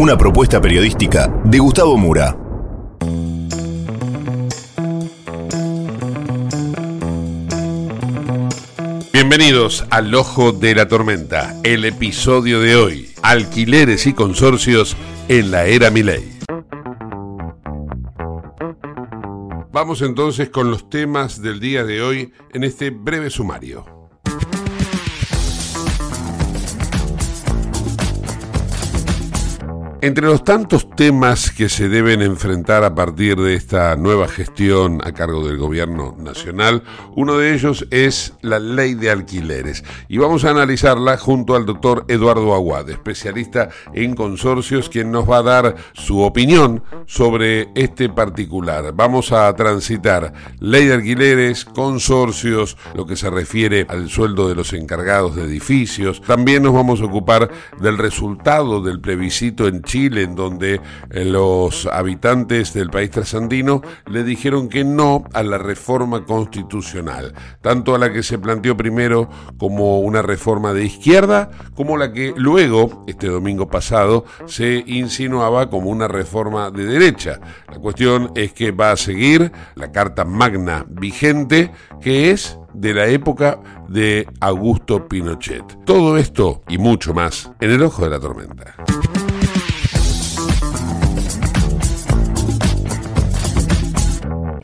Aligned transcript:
Una 0.00 0.16
propuesta 0.16 0.60
periodística 0.60 1.26
de 1.42 1.58
Gustavo 1.58 1.96
Mura. 1.96 2.38
Bienvenidos 9.12 9.84
al 9.90 10.14
Ojo 10.14 10.52
de 10.52 10.76
la 10.76 10.86
Tormenta, 10.86 11.56
el 11.64 11.84
episodio 11.84 12.60
de 12.60 12.76
hoy, 12.76 13.10
alquileres 13.22 14.06
y 14.06 14.12
consorcios 14.12 14.96
en 15.26 15.50
la 15.50 15.66
era 15.66 15.90
Milei. 15.90 16.38
Vamos 19.72 20.02
entonces 20.02 20.48
con 20.48 20.70
los 20.70 20.88
temas 20.88 21.42
del 21.42 21.58
día 21.58 21.82
de 21.82 22.02
hoy 22.02 22.32
en 22.54 22.62
este 22.62 22.90
breve 22.90 23.30
sumario. 23.30 23.97
Entre 30.00 30.24
los 30.24 30.44
tantos 30.44 30.88
temas 30.90 31.50
que 31.50 31.68
se 31.68 31.88
deben 31.88 32.22
enfrentar 32.22 32.84
a 32.84 32.94
partir 32.94 33.36
de 33.36 33.54
esta 33.54 33.96
nueva 33.96 34.28
gestión 34.28 35.00
a 35.04 35.10
cargo 35.10 35.44
del 35.44 35.58
gobierno 35.58 36.14
nacional, 36.16 36.84
uno 37.16 37.36
de 37.36 37.52
ellos 37.52 37.84
es 37.90 38.34
la 38.40 38.60
ley 38.60 38.94
de 38.94 39.10
alquileres. 39.10 39.82
Y 40.08 40.18
vamos 40.18 40.44
a 40.44 40.50
analizarla 40.50 41.16
junto 41.18 41.56
al 41.56 41.66
doctor 41.66 42.04
Eduardo 42.06 42.54
Aguad, 42.54 42.88
especialista 42.90 43.70
en 43.92 44.14
consorcios, 44.14 44.88
quien 44.88 45.10
nos 45.10 45.28
va 45.28 45.38
a 45.38 45.42
dar 45.42 45.74
su 45.94 46.20
opinión 46.20 46.84
sobre 47.06 47.68
este 47.74 48.08
particular. 48.08 48.92
Vamos 48.94 49.32
a 49.32 49.52
transitar 49.56 50.32
ley 50.60 50.86
de 50.86 50.94
alquileres, 50.94 51.64
consorcios, 51.64 52.76
lo 52.94 53.04
que 53.04 53.16
se 53.16 53.30
refiere 53.30 53.84
al 53.88 54.08
sueldo 54.08 54.48
de 54.48 54.54
los 54.54 54.72
encargados 54.74 55.34
de 55.34 55.42
edificios. 55.42 56.22
También 56.22 56.62
nos 56.62 56.72
vamos 56.72 57.00
a 57.00 57.06
ocupar 57.06 57.50
del 57.80 57.98
resultado 57.98 58.80
del 58.80 59.00
plebiscito 59.00 59.66
en 59.66 59.87
Chile, 59.88 60.22
en 60.22 60.36
donde 60.36 60.80
eh, 61.10 61.24
los 61.24 61.86
habitantes 61.86 62.74
del 62.74 62.90
país 62.90 63.10
trasandino 63.10 63.80
le 64.06 64.22
dijeron 64.22 64.68
que 64.68 64.84
no 64.84 65.24
a 65.32 65.42
la 65.42 65.56
reforma 65.56 66.24
constitucional, 66.24 67.32
tanto 67.62 67.94
a 67.94 67.98
la 67.98 68.12
que 68.12 68.22
se 68.22 68.38
planteó 68.38 68.76
primero 68.76 69.30
como 69.56 70.00
una 70.00 70.20
reforma 70.20 70.74
de 70.74 70.84
izquierda, 70.84 71.50
como 71.74 71.96
la 71.96 72.12
que 72.12 72.34
luego, 72.36 73.04
este 73.08 73.28
domingo 73.28 73.68
pasado, 73.68 74.26
se 74.46 74.84
insinuaba 74.86 75.70
como 75.70 75.88
una 75.88 76.06
reforma 76.06 76.70
de 76.70 76.84
derecha. 76.84 77.40
La 77.68 77.78
cuestión 77.78 78.30
es 78.34 78.52
que 78.52 78.70
va 78.70 78.92
a 78.92 78.96
seguir 78.96 79.50
la 79.74 79.90
Carta 79.90 80.26
Magna 80.26 80.84
vigente, 80.86 81.72
que 82.02 82.30
es 82.30 82.58
de 82.74 82.92
la 82.92 83.06
época 83.06 83.58
de 83.88 84.28
Augusto 84.40 85.08
Pinochet. 85.08 85.64
Todo 85.86 86.18
esto 86.18 86.62
y 86.68 86.76
mucho 86.76 87.14
más 87.14 87.50
en 87.60 87.70
el 87.70 87.82
ojo 87.82 88.04
de 88.04 88.10
la 88.10 88.20
tormenta. 88.20 88.74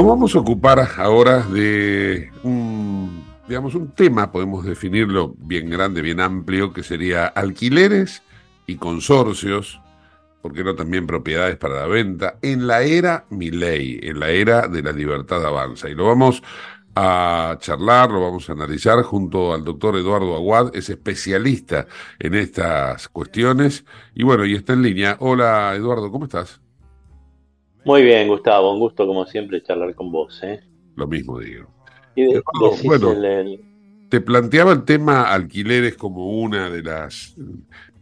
Nos 0.00 0.08
vamos 0.08 0.34
a 0.34 0.38
ocupar 0.38 0.88
ahora 0.96 1.42
de 1.42 2.32
un, 2.42 3.22
digamos, 3.46 3.74
un 3.74 3.90
tema, 3.90 4.32
podemos 4.32 4.64
definirlo 4.64 5.34
bien 5.36 5.68
grande, 5.68 6.00
bien 6.00 6.20
amplio, 6.20 6.72
que 6.72 6.82
sería 6.82 7.26
alquileres 7.26 8.22
y 8.66 8.76
consorcios, 8.76 9.78
porque 10.40 10.64
no 10.64 10.74
también 10.74 11.06
propiedades 11.06 11.58
para 11.58 11.80
la 11.80 11.86
venta, 11.86 12.38
en 12.40 12.66
la 12.66 12.80
era 12.80 13.26
Milei, 13.28 14.00
en 14.02 14.20
la 14.20 14.30
era 14.30 14.68
de 14.68 14.80
la 14.80 14.92
libertad 14.92 15.44
avanza. 15.44 15.90
Y 15.90 15.94
lo 15.94 16.06
vamos 16.06 16.42
a 16.94 17.58
charlar, 17.60 18.10
lo 18.10 18.22
vamos 18.22 18.48
a 18.48 18.54
analizar 18.54 19.02
junto 19.02 19.52
al 19.52 19.64
doctor 19.64 19.96
Eduardo 19.96 20.34
Aguad, 20.34 20.74
es 20.74 20.88
especialista 20.88 21.86
en 22.18 22.36
estas 22.36 23.06
cuestiones. 23.10 23.84
Y 24.14 24.22
bueno, 24.22 24.46
y 24.46 24.54
está 24.54 24.72
en 24.72 24.80
línea. 24.80 25.18
Hola 25.20 25.74
Eduardo, 25.76 26.10
¿cómo 26.10 26.24
estás? 26.24 26.58
Muy 27.84 28.02
bien, 28.02 28.28
Gustavo, 28.28 28.72
un 28.72 28.80
gusto 28.80 29.06
como 29.06 29.26
siempre 29.26 29.62
charlar 29.62 29.94
con 29.94 30.10
vos. 30.10 30.40
¿eh? 30.42 30.60
Lo 30.96 31.06
mismo 31.06 31.38
digo. 31.38 31.68
bueno, 32.84 33.14
te 34.08 34.20
planteaba 34.20 34.72
el 34.72 34.84
tema 34.84 35.32
alquileres 35.32 35.96
como 35.96 36.40
una 36.40 36.68
de 36.68 36.82
las 36.82 37.34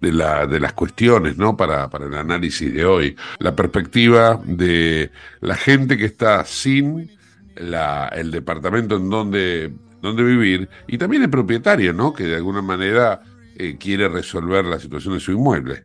de, 0.01 0.13
la, 0.13 0.47
de 0.47 0.61
las 0.61 0.73
cuestiones 0.73 1.37
¿no? 1.37 1.57
para, 1.57 1.89
para 1.91 2.07
el 2.07 2.15
análisis 2.15 2.73
de 2.73 2.85
hoy. 2.85 3.17
La 3.39 3.55
perspectiva 3.55 4.41
de 4.45 5.11
la 5.41 5.55
gente 5.55 5.97
que 5.97 6.07
está 6.07 6.45
sin 6.45 7.11
la, 7.57 8.09
el 8.09 8.31
departamento 8.31 8.97
en 8.97 9.11
donde, 9.11 9.73
donde 10.01 10.23
vivir 10.23 10.69
y 10.87 10.99
también 10.99 11.23
el 11.23 11.31
propietario, 11.31 11.93
¿no? 11.93 12.13
que 12.13 12.25
de 12.25 12.37
alguna 12.37 12.63
manera 12.63 13.21
eh, 13.57 13.77
quiere 13.79 14.09
resolver 14.09 14.65
la 14.65 14.79
situación 14.79 15.15
de 15.15 15.21
su 15.21 15.33
inmueble. 15.33 15.85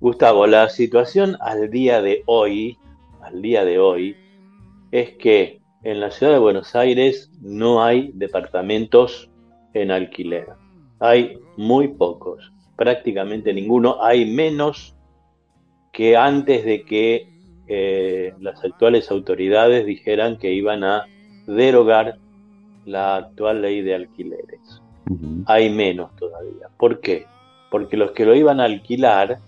Gustavo, 0.00 0.46
la 0.46 0.68
situación 0.68 1.36
al 1.40 1.70
día 1.70 2.00
de 2.00 2.22
hoy 2.26 2.78
al 3.30 3.42
día 3.42 3.64
de 3.64 3.78
hoy 3.78 4.16
es 4.90 5.10
que 5.12 5.60
en 5.82 6.00
la 6.00 6.10
ciudad 6.10 6.32
de 6.32 6.38
Buenos 6.38 6.74
Aires 6.74 7.30
no 7.40 7.82
hay 7.82 8.10
departamentos 8.14 9.30
en 9.72 9.90
alquiler. 9.90 10.46
Hay 10.98 11.38
muy 11.56 11.88
pocos, 11.88 12.52
prácticamente 12.76 13.54
ninguno. 13.54 14.02
Hay 14.02 14.30
menos 14.30 14.94
que 15.92 16.16
antes 16.16 16.64
de 16.64 16.84
que 16.84 17.28
eh, 17.66 18.34
las 18.40 18.62
actuales 18.64 19.10
autoridades 19.10 19.86
dijeran 19.86 20.36
que 20.36 20.52
iban 20.52 20.84
a 20.84 21.06
derogar 21.46 22.18
la 22.84 23.16
actual 23.16 23.62
ley 23.62 23.82
de 23.82 23.94
alquileres. 23.94 24.82
Hay 25.46 25.70
menos 25.70 26.14
todavía. 26.16 26.68
¿Por 26.76 27.00
qué? 27.00 27.26
porque 27.70 27.96
los 27.96 28.10
que 28.10 28.26
lo 28.26 28.34
iban 28.34 28.60
a 28.60 28.64
alquilar 28.64 29.38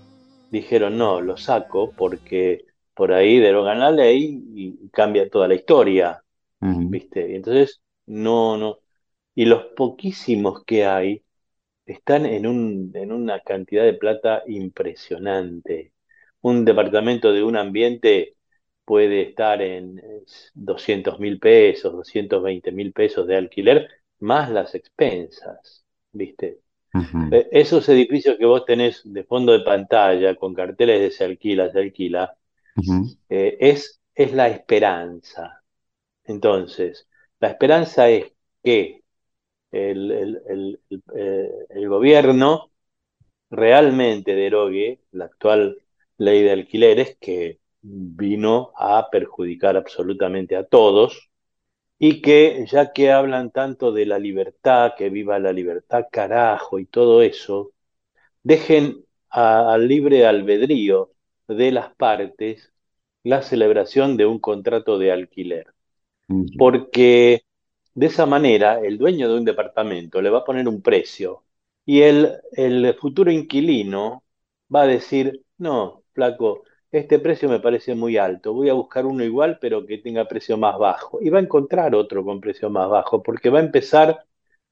dijeron, 0.50 0.96
no, 0.96 1.20
lo 1.20 1.36
saco 1.36 1.92
porque 1.96 2.64
por 2.94 3.12
ahí 3.12 3.38
derogan 3.40 3.80
la 3.80 3.90
ley 3.90 4.42
y 4.54 4.88
cambia 4.90 5.28
toda 5.30 5.48
la 5.48 5.54
historia, 5.54 6.22
¿viste? 6.86 7.30
Y 7.32 7.36
entonces, 7.36 7.82
no, 8.06 8.56
no. 8.58 8.78
Y 9.34 9.46
los 9.46 9.66
poquísimos 9.76 10.64
que 10.64 10.84
hay 10.86 11.24
están 11.86 12.26
en, 12.26 12.46
un, 12.46 12.92
en 12.94 13.12
una 13.12 13.40
cantidad 13.40 13.84
de 13.84 13.94
plata 13.94 14.42
impresionante. 14.46 15.92
Un 16.42 16.64
departamento 16.64 17.32
de 17.32 17.42
un 17.44 17.56
ambiente 17.56 18.36
puede 18.84 19.22
estar 19.22 19.62
en 19.62 20.00
200 20.54 21.20
mil 21.20 21.38
pesos, 21.38 21.92
220 21.92 22.72
mil 22.72 22.92
pesos 22.92 23.26
de 23.26 23.36
alquiler, 23.36 23.88
más 24.20 24.50
las 24.50 24.74
expensas, 24.74 25.84
¿viste? 26.12 26.60
Eh, 27.30 27.48
esos 27.52 27.88
edificios 27.88 28.36
que 28.38 28.46
vos 28.46 28.64
tenés 28.66 29.02
de 29.04 29.24
fondo 29.24 29.52
de 29.52 29.60
pantalla, 29.64 30.36
con 30.36 30.54
carteles 30.54 31.00
de 31.00 31.10
se 31.10 31.24
alquila, 31.24 31.70
se 31.72 31.78
alquila, 31.80 32.36
eh, 33.28 33.56
es, 33.60 34.00
es 34.14 34.32
la 34.32 34.48
esperanza. 34.48 35.62
Entonces, 36.24 37.08
la 37.40 37.48
esperanza 37.48 38.08
es 38.08 38.32
que 38.62 39.02
el, 39.72 40.78
eh, 41.14 41.50
el, 41.70 41.88
gobierno 41.88 42.70
realmente 43.50 44.34
derogue 44.34 45.00
la 45.12 45.26
actual 45.26 45.78
ley 46.18 46.42
de 46.42 46.52
alquileres 46.52 47.16
que 47.20 47.60
vino 47.80 48.72
a 48.76 49.08
perjudicar 49.10 49.76
absolutamente 49.76 50.56
a 50.56 50.64
todos 50.66 51.30
y 51.98 52.20
que 52.22 52.66
ya 52.70 52.92
que 52.92 53.10
hablan 53.12 53.50
tanto 53.50 53.92
de 53.92 54.06
la 54.06 54.18
libertad, 54.18 54.94
que 54.96 55.10
viva 55.10 55.38
la 55.38 55.52
libertad 55.52 56.06
carajo 56.10 56.78
y 56.78 56.86
todo 56.86 57.22
eso, 57.22 57.72
dejen 58.42 59.04
al 59.30 59.88
libre 59.88 60.26
albedrío 60.26 61.12
de 61.54 61.72
las 61.72 61.94
partes 61.96 62.72
la 63.24 63.42
celebración 63.42 64.16
de 64.16 64.26
un 64.26 64.38
contrato 64.40 64.98
de 64.98 65.12
alquiler. 65.12 65.66
Porque 66.56 67.44
de 67.94 68.06
esa 68.06 68.26
manera 68.26 68.80
el 68.80 68.98
dueño 68.98 69.28
de 69.28 69.38
un 69.38 69.44
departamento 69.44 70.22
le 70.22 70.30
va 70.30 70.38
a 70.40 70.44
poner 70.44 70.68
un 70.68 70.82
precio 70.82 71.44
y 71.84 72.02
el, 72.02 72.32
el 72.52 72.94
futuro 72.94 73.30
inquilino 73.30 74.24
va 74.74 74.82
a 74.82 74.86
decir, 74.86 75.44
no, 75.58 76.04
flaco, 76.12 76.64
este 76.90 77.18
precio 77.18 77.48
me 77.48 77.60
parece 77.60 77.94
muy 77.94 78.16
alto, 78.16 78.52
voy 78.54 78.68
a 78.68 78.74
buscar 78.74 79.06
uno 79.06 79.24
igual 79.24 79.58
pero 79.60 79.86
que 79.86 79.98
tenga 79.98 80.28
precio 80.28 80.56
más 80.58 80.78
bajo. 80.78 81.20
Y 81.22 81.30
va 81.30 81.38
a 81.38 81.42
encontrar 81.42 81.94
otro 81.94 82.24
con 82.24 82.40
precio 82.40 82.70
más 82.70 82.88
bajo 82.88 83.22
porque 83.22 83.50
va 83.50 83.58
a 83.60 83.62
empezar 83.62 84.24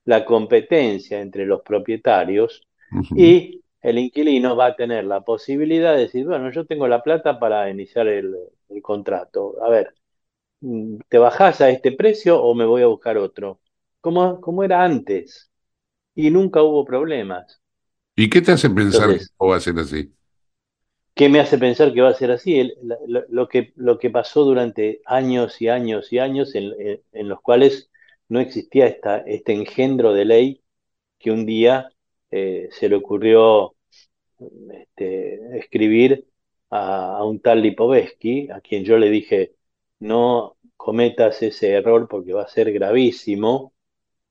la 0.04 0.24
competencia 0.24 1.20
entre 1.20 1.46
los 1.46 1.62
propietarios 1.62 2.66
y 3.14 3.62
el 3.82 3.98
inquilino 3.98 4.56
va 4.56 4.66
a 4.66 4.76
tener 4.76 5.04
la 5.04 5.22
posibilidad 5.22 5.94
de 5.94 6.02
decir, 6.02 6.26
bueno, 6.26 6.50
yo 6.50 6.66
tengo 6.66 6.86
la 6.86 7.02
plata 7.02 7.38
para 7.38 7.70
iniciar 7.70 8.08
el, 8.08 8.34
contrato. 8.82 9.56
A 9.62 9.68
ver, 9.68 9.94
¿te 11.08 11.18
bajás 11.18 11.60
a 11.60 11.70
este 11.70 11.92
precio 11.92 12.42
o 12.42 12.54
me 12.54 12.64
voy 12.64 12.82
a 12.82 12.86
buscar 12.86 13.16
otro? 13.18 13.60
Como, 14.00 14.40
como 14.40 14.64
era 14.64 14.84
antes. 14.84 15.50
Y 16.14 16.30
nunca 16.30 16.62
hubo 16.62 16.84
problemas. 16.84 17.60
¿Y 18.16 18.28
qué 18.28 18.42
te 18.42 18.52
hace 18.52 18.68
pensar 18.68 19.16
que 19.16 19.46
va 19.46 19.56
a 19.56 19.60
ser 19.60 19.78
así? 19.78 20.12
¿Qué 21.14 21.28
me 21.28 21.40
hace 21.40 21.58
pensar 21.58 21.92
que 21.92 22.00
va 22.00 22.10
a 22.10 22.14
ser 22.14 22.30
así? 22.30 22.72
lo, 23.06 23.48
que, 23.48 23.72
lo 23.76 23.98
que 23.98 24.10
pasó 24.10 24.44
durante 24.44 25.00
años 25.04 25.60
y 25.60 25.68
años 25.68 26.12
y 26.12 26.18
años 26.18 26.54
en, 26.54 27.28
los 27.28 27.40
cuales 27.40 27.90
no 28.28 28.40
existía 28.40 28.86
esta, 28.86 29.18
este 29.18 29.52
engendro 29.52 30.12
de 30.12 30.24
ley 30.24 30.62
que 31.18 31.30
un 31.30 31.46
día 31.46 31.90
eh, 32.30 32.68
se 32.72 32.88
le 32.88 32.96
ocurrió 32.96 33.74
este, 34.72 35.58
escribir 35.58 36.26
a, 36.70 37.24
un 37.24 37.40
tal 37.40 37.62
Lipovetsky, 37.62 38.50
a 38.50 38.60
quien 38.60 38.84
yo 38.84 38.98
le 38.98 39.10
dije, 39.10 39.54
no 39.98 40.56
cometas 40.76 41.42
ese 41.42 41.72
error 41.72 42.08
porque 42.08 42.32
va 42.32 42.42
a 42.42 42.48
ser 42.48 42.72
gravísimo. 42.72 43.74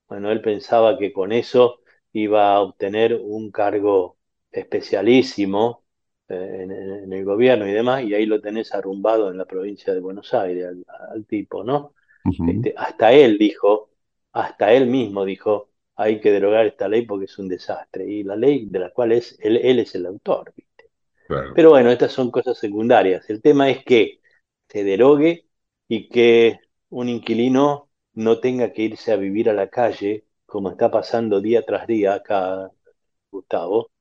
Bueno, 0.08 0.32
él 0.32 0.42
pensaba 0.42 0.98
que 0.98 1.14
con 1.14 1.32
eso 1.32 1.82
iba 2.14 2.54
a 2.56 2.62
obtener 2.62 3.16
un 3.16 3.52
cargo 3.52 4.18
especialísimo 4.52 5.84
eh, 6.28 6.60
en, 6.64 7.14
el 7.14 7.26
gobierno 7.26 7.68
y 7.68 7.72
demás, 7.72 8.04
y 8.04 8.14
ahí 8.14 8.26
lo 8.26 8.42
tenés 8.42 8.74
arrumbado 8.74 9.30
en 9.30 9.38
la 9.38 9.46
provincia 9.46 9.94
de 9.94 10.00
Buenos 10.00 10.34
Aires, 10.34 10.74
al, 11.12 11.26
tipo, 11.26 11.64
¿no? 11.64 11.94
Este, 12.48 12.74
hasta 12.78 13.12
él 13.14 13.38
dijo, 13.38 13.90
hasta 14.32 14.74
él 14.74 14.88
mismo 14.88 15.26
dijo, 15.26 15.70
hay 16.00 16.22
que 16.22 16.32
derogar 16.32 16.66
esta 16.66 16.88
ley 16.88 17.06
porque 17.06 17.26
es 17.26 17.38
un 17.40 17.50
desastre, 17.50 18.06
y 18.10 18.24
la 18.24 18.38
ley 18.38 18.68
de 18.68 18.80
la 18.80 18.92
cual 18.92 19.12
es, 19.12 19.38
él, 19.42 19.58
él 19.58 19.80
es 19.80 19.96
el 19.96 20.06
autor, 20.06 20.54
¿viste? 20.56 20.90
Pero 21.54 21.72
bueno, 21.72 21.92
estas 21.92 22.14
son 22.14 22.32
cosas 22.32 22.58
secundarias. 22.58 23.30
El 23.30 23.42
tema 23.42 23.70
es 23.70 23.84
que 23.86 24.22
se 24.70 24.84
derogue 24.86 25.48
y 25.90 26.10
que 26.10 26.60
un 26.90 27.10
inquilino 27.10 27.90
no 28.14 28.40
tenga 28.40 28.74
que 28.74 28.84
irse 28.84 29.12
a 29.12 29.18
vivir 29.18 29.50
a 29.50 29.54
la 29.54 29.70
calle, 29.70 30.26
como 30.46 30.72
está 30.72 30.90
pasando 30.92 31.42
día 31.42 31.66
tras 31.66 31.88
día 31.88 32.14
acá, 32.16 32.72
Gustavo, 33.32 33.92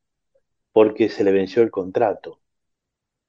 porque 0.72 1.08
se 1.08 1.24
le 1.24 1.32
venció 1.32 1.62
el 1.62 1.70
contrato. 1.72 2.40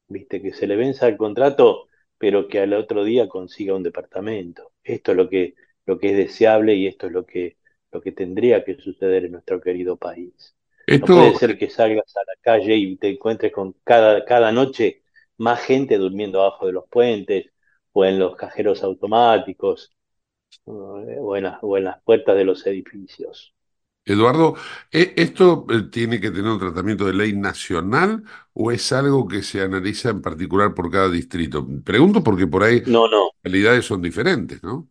Viste, 0.08 0.42
que 0.42 0.54
se 0.54 0.68
le 0.68 0.76
venza 0.76 1.08
el 1.08 1.18
contrato, 1.18 1.88
pero 2.20 2.48
que 2.48 2.60
al 2.60 2.74
otro 2.74 3.04
día 3.04 3.28
consiga 3.30 3.76
un 3.76 3.84
departamento. 3.84 4.74
Esto 4.84 5.12
es 5.12 5.18
lo 5.18 5.30
que, 5.30 5.56
lo 5.86 6.00
que 6.00 6.12
es 6.12 6.18
deseable 6.18 6.76
y 6.76 6.88
esto 6.88 7.08
es 7.08 7.14
lo 7.14 7.26
que, 7.26 7.58
lo 7.92 8.02
que 8.02 8.12
tendría 8.12 8.64
que 8.64 8.76
suceder 8.76 9.26
en 9.26 9.34
nuestro 9.34 9.62
querido 9.62 9.98
país. 9.98 10.56
No 11.00 11.10
puede 11.10 11.36
ser 11.36 11.58
que 11.58 11.70
salgas 11.70 12.16
a 12.18 12.22
la 12.28 12.34
calle 12.42 12.76
y 12.76 12.98
te 12.98 13.10
encuentres 13.10 13.52
con 13.54 13.74
cada, 13.84 14.26
cada 14.26 14.52
noche 14.52 15.04
más 15.38 15.62
gente 15.62 15.98
durmiendo 15.98 16.42
abajo 16.42 16.68
de 16.68 16.74
los 16.74 16.88
puentes 16.90 17.52
o 17.94 18.06
en 18.06 18.20
los 18.20 18.36
cajeros 18.36 18.84
automáticos 18.84 19.94
o 20.66 21.36
en, 21.38 21.52
o 21.62 21.78
en 21.78 21.84
las 21.86 22.02
puertas 22.04 22.36
de 22.38 22.46
los 22.46 22.66
edificios. 22.68 23.54
Eduardo, 24.06 24.56
¿e-, 24.92 25.14
¿esto 25.18 25.66
eh, 25.70 25.84
tiene 25.92 26.20
que 26.20 26.32
tener 26.32 26.50
un 26.52 26.60
tratamiento 26.60 27.06
de 27.06 27.14
ley 27.14 27.34
nacional 27.34 28.24
o 28.54 28.72
es 28.72 28.92
algo 28.92 29.28
que 29.28 29.44
se 29.44 29.62
analiza 29.62 30.10
en 30.10 30.22
particular 30.22 30.74
por 30.74 30.90
cada 30.92 31.10
distrito? 31.10 31.68
Pregunto 31.84 32.24
porque 32.24 32.48
por 32.48 32.64
ahí 32.64 32.80
no, 32.86 33.08
no. 33.08 33.32
las 33.44 33.54
realidades 33.54 33.86
son 33.86 34.02
diferentes, 34.02 34.64
¿no? 34.64 34.90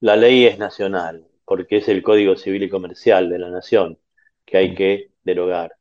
La 0.00 0.16
ley 0.16 0.44
es 0.46 0.58
nacional, 0.58 1.27
porque 1.48 1.78
es 1.78 1.88
el 1.88 2.02
Código 2.02 2.36
Civil 2.36 2.64
y 2.64 2.68
Comercial 2.68 3.30
de 3.30 3.38
la 3.38 3.48
Nación 3.48 3.98
que 4.44 4.58
hay 4.58 4.72
mm. 4.72 4.74
que 4.74 5.10
derogar, 5.24 5.72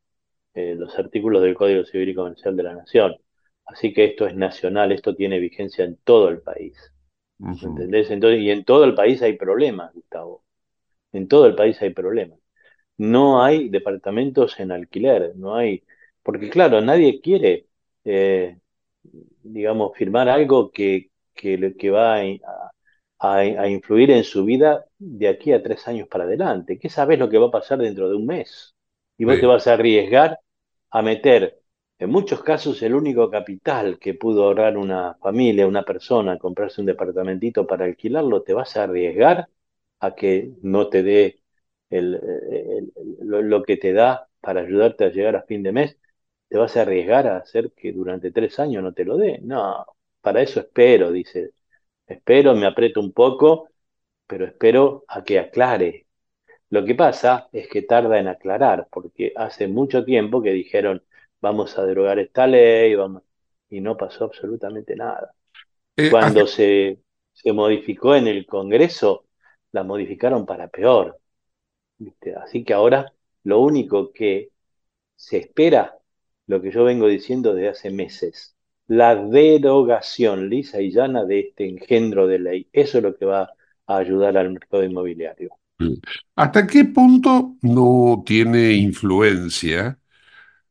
eh, 0.53 0.75
los 0.77 0.97
artículos 0.97 1.41
del 1.41 1.55
Código 1.55 1.83
Civil 1.85 2.09
y 2.09 2.15
Comercial 2.15 2.55
de 2.55 2.63
la 2.63 2.73
Nación. 2.73 3.15
Así 3.65 3.93
que 3.93 4.05
esto 4.05 4.25
es 4.27 4.35
nacional, 4.35 4.91
esto 4.91 5.15
tiene 5.15 5.39
vigencia 5.39 5.83
en 5.85 5.97
todo 5.97 6.29
el 6.29 6.41
país. 6.41 6.75
¿Entendés? 7.39 8.09
Entonces, 8.09 8.41
y 8.41 8.49
en 8.49 8.63
todo 8.63 8.83
el 8.83 8.95
país 8.95 9.21
hay 9.21 9.33
problemas, 9.37 9.93
Gustavo. 9.93 10.43
En 11.11 11.27
todo 11.27 11.45
el 11.45 11.55
país 11.55 11.79
hay 11.81 11.91
problemas. 11.91 12.39
No 12.97 13.43
hay 13.43 13.69
departamentos 13.69 14.59
en 14.59 14.71
alquiler, 14.71 15.33
no 15.35 15.55
hay, 15.55 15.83
porque 16.23 16.49
claro, 16.49 16.81
nadie 16.81 17.21
quiere, 17.21 17.67
eh, 18.05 18.57
digamos, 19.43 19.95
firmar 19.95 20.29
algo 20.29 20.71
que, 20.71 21.11
que, 21.35 21.75
que 21.77 21.89
va 21.91 22.17
a, 22.21 22.66
influir 23.67 24.11
en 24.11 24.23
su 24.23 24.45
vida 24.45 24.85
de 24.99 25.27
aquí 25.27 25.51
a 25.53 25.63
tres 25.63 25.87
años 25.87 26.07
para 26.07 26.25
adelante. 26.25 26.77
¿Qué 26.79 26.89
sabes 26.89 27.19
lo 27.19 27.29
que 27.29 27.37
va 27.37 27.47
a 27.47 27.51
pasar 27.51 27.79
dentro 27.79 28.09
de 28.09 28.15
un 28.15 28.25
mes? 28.25 28.75
Y 29.17 29.25
vos 29.25 29.39
te 29.39 29.45
vas 29.47 29.67
a 29.67 29.73
arriesgar 29.73 30.39
a 30.91 31.01
meter, 31.01 31.59
en 31.99 32.09
muchos 32.11 32.43
casos, 32.43 32.81
el 32.83 32.93
único 32.95 33.29
capital 33.29 33.97
que 33.99 34.13
pudo 34.13 34.43
ahorrar 34.45 34.77
una 34.77 35.15
familia, 35.15 35.67
una 35.67 35.83
persona, 35.83 36.37
comprarse 36.37 36.81
un 36.81 36.87
departamentito 36.87 37.65
para 37.67 37.85
alquilarlo, 37.85 38.43
te 38.43 38.53
vas 38.53 38.77
a 38.77 38.83
arriesgar 38.83 39.49
a 39.99 40.15
que 40.15 40.53
no 40.61 40.89
te 40.89 41.03
dé 41.03 41.41
lo, 43.21 43.63
que 43.63 43.77
te 43.77 43.93
da 43.93 44.29
para 44.41 44.61
ayudarte 44.61 45.05
a 45.05 45.09
llegar 45.09 45.35
a 45.35 45.43
fin 45.43 45.63
de 45.63 45.71
mes, 45.71 45.97
te 46.49 46.57
vas 46.57 46.75
a 46.77 46.81
arriesgar 46.83 47.27
a 47.27 47.37
hacer 47.37 47.71
que 47.73 47.91
durante 47.91 48.31
tres 48.31 48.59
años 48.59 48.83
no 48.83 48.93
te 48.93 49.05
lo 49.05 49.17
dé. 49.17 49.39
No, 49.41 49.85
para 50.21 50.41
eso 50.41 50.59
espero, 50.61 51.11
dice. 51.11 51.51
Espero, 52.07 52.55
me 52.55 52.65
aprieto 52.65 52.99
un 53.01 53.11
poco, 53.13 53.69
pero 54.27 54.45
espero 54.45 55.05
a 55.07 55.23
que 55.23 55.39
aclare. 55.39 56.07
Lo 56.71 56.85
que 56.85 56.95
pasa 56.95 57.49
es 57.53 57.67
que 57.69 57.83
tarda 57.83 58.19
en 58.19 58.27
aclarar, 58.29 58.87
porque 58.91 59.33
hace 59.35 59.67
mucho 59.67 60.05
tiempo 60.05 60.41
que 60.43 60.51
dijeron, 60.51 61.03
vamos 61.41 61.77
a 61.77 61.85
derogar 61.85 62.19
esta 62.19 62.47
ley, 62.47 62.95
vamos, 62.95 63.23
y 63.69 63.81
no 63.81 63.97
pasó 63.97 64.25
absolutamente 64.25 64.95
nada. 64.95 65.33
Eh, 65.97 66.09
Cuando 66.09 66.47
se, 66.47 67.01
se 67.33 67.53
modificó 67.53 68.15
en 68.15 68.27
el 68.27 68.45
Congreso, 68.47 69.25
la 69.73 69.83
modificaron 69.83 70.45
para 70.45 70.69
peor. 70.69 71.19
Así 72.43 72.63
que 72.63 72.73
ahora 72.73 73.13
lo 73.43 73.59
único 73.61 74.11
que 74.11 74.51
se 75.17 75.39
espera, 75.39 75.97
lo 76.47 76.61
que 76.61 76.71
yo 76.71 76.85
vengo 76.85 77.07
diciendo 77.09 77.55
desde 77.55 77.69
hace 77.69 77.91
meses, 77.91 78.56
la 78.87 79.15
derogación 79.15 80.49
lisa 80.49 80.81
y 80.81 80.91
llana 80.91 81.25
de 81.25 81.39
este 81.41 81.67
engendro 81.67 82.27
de 82.27 82.39
ley. 82.39 82.67
Eso 82.71 82.97
es 82.97 83.03
lo 83.03 83.15
que 83.15 83.25
va 83.25 83.53
a 83.87 83.97
ayudar 83.97 84.37
al 84.37 84.51
mercado 84.51 84.83
inmobiliario. 84.83 85.51
¿Hasta 86.35 86.65
qué 86.65 86.85
punto 86.85 87.55
no 87.61 88.23
tiene 88.25 88.73
influencia 88.73 89.99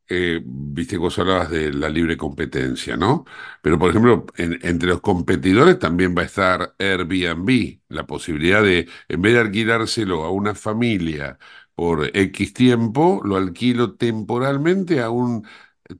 eh, 0.09 0.41
viste, 0.45 0.97
vos 0.99 1.19
hablabas 1.19 1.51
de 1.51 1.73
la 1.73 1.89
libre 1.89 2.17
competencia, 2.17 2.97
¿no? 2.97 3.25
Pero, 3.63 3.79
por 3.79 3.91
ejemplo, 3.91 4.27
entre 4.37 4.89
los 4.89 5.01
competidores 5.01 5.79
también 5.79 6.15
va 6.17 6.23
a 6.23 6.27
estar 6.27 6.75
Airbnb, 6.79 7.81
la 7.89 8.07
posibilidad 8.07 8.63
de, 8.63 8.89
en 9.09 9.23
vez 9.23 9.35
de 9.35 9.41
alquilárselo 9.41 10.25
a 10.25 10.31
una 10.31 10.55
familia 10.55 11.39
por 11.75 12.11
X 12.17 12.53
tiempo, 12.55 13.21
lo 13.25 13.37
alquilo 13.37 13.95
temporalmente 13.97 15.01
a 15.01 15.11
un 15.11 15.47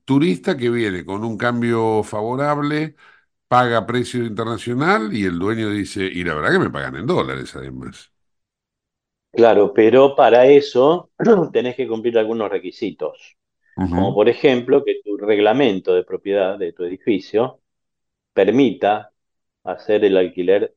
turista 0.05 0.57
que 0.57 0.69
viene 0.69 1.05
con 1.05 1.23
un 1.23 1.37
cambio 1.37 2.03
favorable, 2.03 2.95
paga 3.47 3.85
precio 3.85 4.25
internacional 4.25 5.13
y 5.13 5.25
el 5.25 5.39
dueño 5.39 5.69
dice, 5.69 6.05
y 6.05 6.23
la 6.23 6.35
verdad 6.35 6.51
que 6.53 6.59
me 6.59 6.69
pagan 6.69 6.95
en 6.95 7.05
dólares 7.05 7.55
además. 7.55 8.11
Claro, 9.31 9.73
pero 9.73 10.15
para 10.15 10.47
eso 10.47 11.11
tenés 11.53 11.75
que 11.75 11.87
cumplir 11.87 12.17
algunos 12.17 12.49
requisitos, 12.49 13.37
como 13.75 14.13
por 14.13 14.27
ejemplo 14.29 14.83
que 14.83 15.01
tu 15.03 15.17
reglamento 15.17 15.93
de 15.93 16.03
propiedad 16.03 16.57
de 16.57 16.73
tu 16.73 16.83
edificio 16.83 17.59
permita 18.33 19.11
hacer 19.63 20.05
el 20.05 20.17
alquiler 20.17 20.75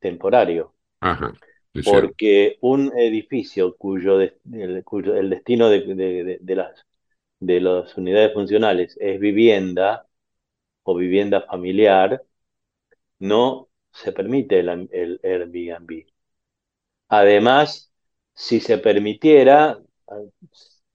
temporario. 0.00 0.74
Ajá, 1.00 1.32
porque 1.84 2.58
un 2.60 2.92
edificio 2.96 3.76
cuyo, 3.76 4.20
el, 4.20 5.30
destino 5.30 5.68
de, 5.68 6.38
las, 6.54 6.86
de 7.40 7.60
las 7.60 7.96
unidades 7.96 8.32
funcionales 8.34 8.96
es 9.00 9.20
vivienda 9.20 10.06
o 10.84 10.94
vivienda 10.96 11.42
familiar, 11.42 12.22
no 13.18 13.68
se 13.92 14.12
permite 14.12 14.60
el, 14.60 14.88
el 14.92 15.20
Airbnb. 15.22 16.06
Además, 17.08 17.92
si 18.34 18.60
se 18.60 18.78
permitiera, 18.78 19.78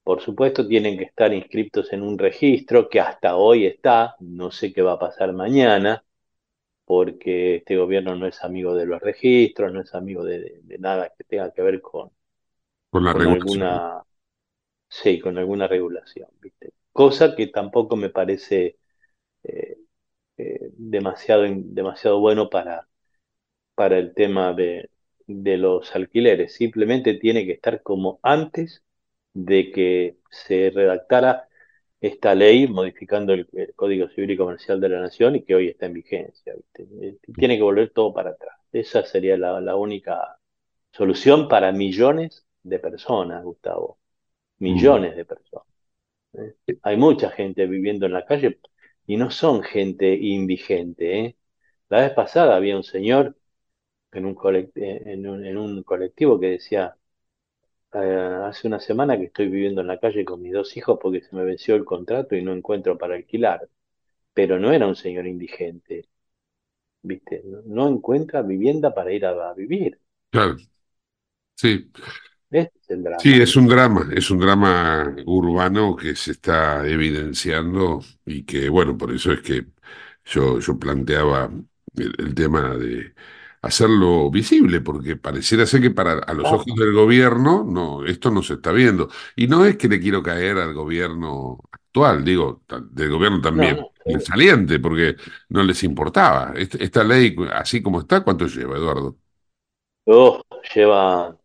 por 0.04 0.22
supuesto, 0.22 0.68
tienen 0.68 0.98
que 0.98 1.06
estar 1.06 1.34
inscritos 1.34 1.92
en 1.94 2.02
un 2.02 2.18
registro 2.18 2.90
que 2.90 3.00
hasta 3.00 3.36
hoy 3.36 3.66
está, 3.66 4.16
no 4.20 4.52
sé 4.52 4.74
qué 4.74 4.82
va 4.82 4.94
a 4.94 5.00
pasar 5.00 5.34
mañana, 5.34 6.04
porque 6.86 7.58
este 7.58 7.78
gobierno 7.78 8.16
no 8.16 8.28
es 8.28 8.44
amigo 8.44 8.76
de 8.76 8.86
los 8.86 9.02
registros, 9.02 9.72
no 9.74 9.82
es 9.82 9.94
amigo 9.96 10.24
de, 10.24 10.62
nada 10.80 11.12
que 11.18 11.24
tenga 11.24 11.52
que 11.52 11.62
ver 11.62 11.82
con, 11.82 12.12
con, 12.90 13.06
la 13.06 13.12
alguna, 13.12 14.04
sí, 15.02 15.20
con 15.20 15.38
alguna 15.38 15.68
regulación, 15.68 16.30
¿viste? 16.42 16.74
Cosa 16.92 17.36
que 17.36 17.48
tampoco 17.48 17.96
me 17.96 18.10
parece 18.10 18.78
eh, 19.44 19.78
eh, 20.38 20.70
demasiado, 20.78 21.46
demasiado 21.48 22.20
bueno 22.20 22.50
para, 22.50 22.88
para 23.76 23.98
el 24.00 24.14
tema 24.14 24.54
de, 24.54 24.90
de 25.28 25.58
los 25.58 25.96
alquileres, 25.96 26.56
simplemente 26.56 27.16
tiene 27.16 27.46
que 27.46 27.54
estar 27.54 27.82
como 27.84 28.20
antes 28.24 28.84
de 29.34 29.72
que 29.72 30.18
se 30.30 30.72
redactara 30.72 31.48
esta 32.02 32.36
ley 32.36 32.68
modificando 32.68 33.34
el, 33.34 33.48
Código 33.76 34.10
Civil 34.10 34.32
y 34.32 34.38
Comercial 34.38 34.82
de 34.82 34.90
la 34.90 35.02
Nación 35.02 35.38
y 35.38 35.44
que 35.44 35.56
hoy 35.56 35.70
está 35.70 35.86
en 35.88 35.94
vigencia. 35.94 36.54
Eh, 36.76 37.18
tiene 37.36 37.58
que 37.58 37.64
volver 37.64 37.92
todo 37.92 38.14
para 38.14 38.32
atrás. 38.32 38.58
Esa 38.74 39.04
sería 39.06 39.38
la, 39.38 39.76
única 39.76 40.38
solución 40.92 41.48
para 41.48 41.72
millones 41.72 42.46
de 42.64 42.80
personas, 42.80 43.44
Gustavo. 43.44 44.00
Millones 44.64 45.16
de 45.18 45.26
personas. 45.26 45.68
¿eh? 46.34 46.56
Hay 46.84 46.98
mucha 46.98 47.30
gente 47.32 47.68
viviendo 47.68 48.06
en 48.06 48.14
la 48.14 48.26
calle 48.26 48.60
y 49.06 49.18
no 49.18 49.30
son 49.30 49.62
gente 49.64 50.14
indigente. 50.16 51.20
¿eh? 51.20 51.38
La 51.90 52.02
vez 52.02 52.12
pasada 52.12 52.56
había 52.56 52.78
un 52.78 52.84
señor 52.84 53.36
en 54.14 54.26
un, 54.26 55.46
en 55.46 55.58
un, 55.58 55.84
colectivo 55.84 56.40
que 56.40 56.52
decía, 56.52 56.96
eh, 57.94 58.40
hace 58.46 58.68
una 58.68 58.80
semana 58.80 59.18
que 59.18 59.26
estoy 59.26 59.50
viviendo 59.50 59.82
en 59.82 59.88
la 59.88 60.00
calle 60.00 60.24
con 60.24 60.42
mis 60.42 60.54
dos 60.54 60.78
hijos 60.78 60.98
porque 61.02 61.22
se 61.22 61.36
me 61.36 61.44
venció 61.44 61.76
el 61.76 61.86
contrato 61.86 62.36
y 62.36 62.44
no 62.44 62.54
encuentro 62.54 62.98
para 62.98 63.16
alquilar. 63.16 63.70
Pero 64.34 64.60
no 64.60 64.72
era 64.72 64.88
un 64.88 64.96
señor 64.96 65.28
indigente, 65.28 66.08
¿viste? 67.02 67.44
No, 67.66 67.88
encuentra 67.90 68.42
vivienda 68.42 68.94
para 68.94 69.12
ir 69.12 69.26
a, 69.26 69.54
vivir. 69.54 70.00
Claro, 70.32 70.58
sí. 71.56 71.92
Este 72.54 72.80
es 72.80 72.90
el 72.92 73.04
drama. 73.04 73.20
Sí, 73.20 73.42
es 73.42 73.56
un 73.56 73.68
drama, 73.68 74.10
es 74.16 74.32
un 74.32 74.40
drama 74.40 75.16
urbano 75.26 75.96
que 75.96 76.16
se 76.16 76.32
está 76.32 76.88
evidenciando 76.88 78.02
y 78.26 78.44
que, 78.44 78.70
bueno, 78.70 78.98
por 78.98 79.12
eso 79.12 79.32
es 79.32 79.42
que 79.42 79.66
yo, 80.26 80.60
yo 80.60 80.78
planteaba 80.78 81.50
el 81.96 82.36
tema 82.36 82.76
de 82.76 83.14
hacerlo 83.64 84.30
visible, 84.30 84.82
porque 84.82 85.16
pareciera 85.16 85.66
ser 85.66 85.82
que 85.82 85.92
para 85.92 86.20
a 86.20 86.34
los 86.34 86.46
ojos 86.52 86.76
del 86.76 86.94
gobierno 86.94 87.64
no, 87.64 88.06
esto 88.06 88.30
no 88.30 88.44
se 88.44 88.56
está 88.56 88.72
viendo. 88.72 89.10
Y 89.36 89.48
no 89.48 89.66
es 89.66 89.78
que 89.78 89.88
le 89.88 90.00
quiero 90.00 90.22
caer 90.22 90.58
al 90.58 90.74
gobierno 90.74 91.60
actual, 91.72 92.26
digo, 92.26 92.62
del 92.92 93.10
gobierno 93.10 93.42
también 93.42 93.80
el 94.06 94.22
saliente, 94.22 94.80
porque 94.80 95.16
no 95.50 95.64
les 95.64 95.82
importaba. 95.84 96.54
Esta, 96.58 97.04
ley, 97.06 97.36
así 97.54 97.82
como 97.82 98.02
está, 98.02 98.22
¿cuánto 98.22 98.48
lleva, 98.48 98.78
Eduardo? 98.78 99.16
Oh, 100.06 100.42
lleva 100.76 101.38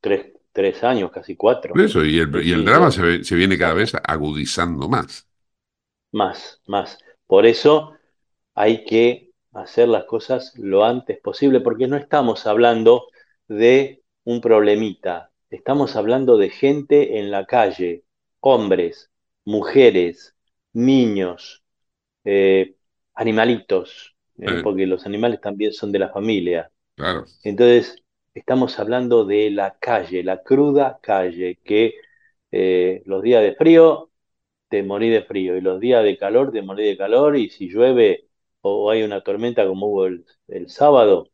tres, 0.00 0.33
tres 0.54 0.82
años, 0.84 1.10
casi 1.10 1.36
cuatro. 1.36 1.74
eso, 1.74 2.04
y 2.04 2.18
el, 2.18 2.42
y 2.42 2.52
el 2.52 2.64
drama 2.64 2.90
se, 2.90 3.24
se 3.24 3.34
viene 3.34 3.58
cada 3.58 3.74
vez 3.74 3.92
agudizando 4.02 4.88
más. 4.88 5.28
Más, 6.12 6.60
más. 6.66 6.98
Por 7.26 7.46
eso 7.46 7.94
hay 8.54 8.84
que 8.84 9.32
hacer 9.52 9.88
las 9.88 10.04
cosas 10.04 10.52
lo 10.58 10.84
antes 10.84 11.20
posible, 11.20 11.60
porque 11.60 11.88
no 11.88 11.96
estamos 11.96 12.46
hablando 12.46 13.06
de 13.48 14.02
un 14.24 14.40
problemita, 14.40 15.30
estamos 15.50 15.96
hablando 15.96 16.38
de 16.38 16.50
gente 16.50 17.18
en 17.18 17.30
la 17.30 17.46
calle, 17.46 18.04
hombres, 18.40 19.10
mujeres, 19.44 20.34
niños, 20.72 21.64
eh, 22.24 22.76
animalitos, 23.14 24.16
eh, 24.38 24.58
porque 24.58 24.86
los 24.86 25.06
animales 25.06 25.40
también 25.40 25.72
son 25.72 25.92
de 25.92 26.00
la 26.00 26.10
familia. 26.10 26.70
Entonces, 27.42 28.03
estamos 28.34 28.78
hablando 28.78 29.24
de 29.24 29.50
la 29.50 29.78
calle, 29.78 30.22
la 30.24 30.42
cruda 30.42 30.98
calle, 31.02 31.60
que 31.64 31.94
eh, 32.50 33.02
los 33.06 33.22
días 33.22 33.42
de 33.42 33.54
frío 33.56 34.10
te 34.68 34.82
morí 34.82 35.10
de 35.10 35.22
frío 35.24 35.56
y 35.56 35.60
los 35.60 35.80
días 35.80 36.04
de 36.04 36.18
calor 36.18 36.52
te 36.52 36.62
morí 36.62 36.86
de 36.86 36.96
calor 36.98 37.36
y 37.36 37.50
si 37.50 37.68
llueve 37.68 38.28
o 38.62 38.90
hay 38.90 39.02
una 39.02 39.22
tormenta 39.22 39.66
como 39.66 39.88
hubo 39.88 40.06
el, 40.06 40.26
sábado, 40.68 41.30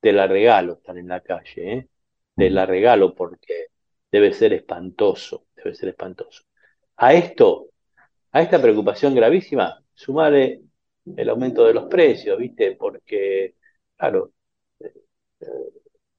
te 0.00 0.12
la 0.12 0.26
regalo 0.26 0.74
estar 0.74 0.98
en 0.98 1.08
la 1.08 1.22
calle, 1.22 1.72
¿eh? 1.74 1.88
te 2.36 2.50
la 2.50 2.66
regalo 2.66 3.14
porque 3.14 3.68
debe 4.12 4.32
ser 4.32 4.52
espantoso, 4.54 5.46
debe 5.56 5.74
ser 5.74 5.90
espantoso. 5.90 6.44
A 6.96 7.14
esto, 7.14 7.70
a 8.32 8.42
esta 8.42 8.60
preocupación 8.62 9.14
gravísima, 9.14 9.82
sumarle 9.94 10.62
el 11.16 11.28
aumento 11.30 11.66
de 11.66 11.74
los 11.74 11.86
precios, 11.86 12.38
¿viste? 12.38 12.76
Porque, 12.76 13.56
claro, 13.96 14.32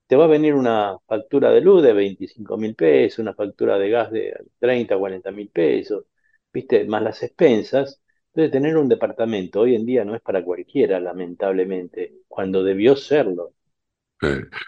te 0.07 0.15
va 0.15 0.25
a 0.25 0.27
venir 0.27 0.53
una 0.55 0.97
factura 1.05 1.51
de 1.51 1.61
luz 1.61 1.83
de 1.83 1.93
25 1.93 2.57
mil 2.57 2.75
pesos, 2.75 3.19
una 3.19 3.33
factura 3.33 3.77
de 3.77 3.89
gas 3.89 4.11
de 4.11 4.33
30, 4.59 4.97
40 4.97 5.31
mil 5.31 5.49
pesos, 5.49 6.05
¿viste? 6.51 6.85
Más 6.85 7.03
las 7.03 7.21
expensas, 7.23 8.01
entonces, 8.37 8.51
tener 8.51 8.77
un 8.77 8.87
departamento 8.87 9.61
hoy 9.61 9.73
en 9.73 9.83
día 9.83 10.05
no 10.05 10.13
es 10.13 10.21
para 10.21 10.43
cualquiera, 10.43 10.99
lamentablemente, 10.99 12.19
cuando 12.27 12.63
debió 12.63 12.95
serlo. 12.95 13.53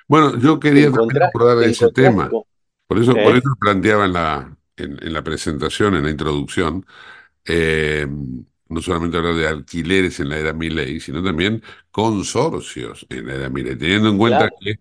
Bueno, 0.08 0.40
yo 0.40 0.60
quería 0.60 0.88
abordar 0.88 1.62
ese 1.62 1.92
tema. 1.92 2.32
Por 2.32 2.98
eso, 2.98 3.14
por 3.14 3.36
eso 3.36 3.56
planteaba 3.60 4.06
en 4.06 4.14
la, 4.14 4.58
en, 4.76 5.14
la 5.14 5.24
presentación, 5.24 5.94
en 5.94 6.04
la 6.04 6.10
introducción, 6.10 6.84
eh, 7.46 8.08
no 8.70 8.82
solamente 8.82 9.18
hablar 9.18 9.36
de 9.36 9.48
alquileres 9.48 10.20
en 10.20 10.30
la 10.30 10.40
era 10.40 10.52
Milley, 10.52 11.00
sino 11.00 11.24
también 11.24 11.62
consorcios 11.92 13.06
en 13.08 13.28
la 13.28 13.36
era 13.36 13.50
Milley, 13.50 13.78
teniendo 13.78 14.10
en 14.10 14.18
cuenta 14.18 14.50
que, 14.60 14.80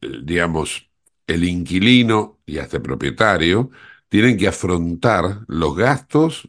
digamos, 0.00 0.88
el 1.26 1.44
inquilino 1.44 2.40
y 2.46 2.58
hasta 2.58 2.76
el 2.76 2.82
propietario 2.82 3.70
tienen 4.08 4.36
que 4.36 4.48
afrontar 4.48 5.40
los 5.48 5.76
gastos 5.76 6.48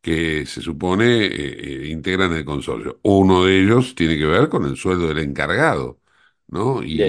que 0.00 0.46
se 0.46 0.60
supone 0.62 1.26
eh, 1.26 1.30
eh, 1.84 1.88
integran 1.88 2.32
el 2.32 2.44
consorcio. 2.44 3.00
Uno 3.02 3.44
de 3.44 3.62
ellos 3.62 3.94
tiene 3.94 4.16
que 4.18 4.26
ver 4.26 4.48
con 4.48 4.64
el 4.66 4.76
sueldo 4.76 5.08
del 5.08 5.18
encargado, 5.18 6.00
¿no? 6.48 6.82
Y, 6.82 7.02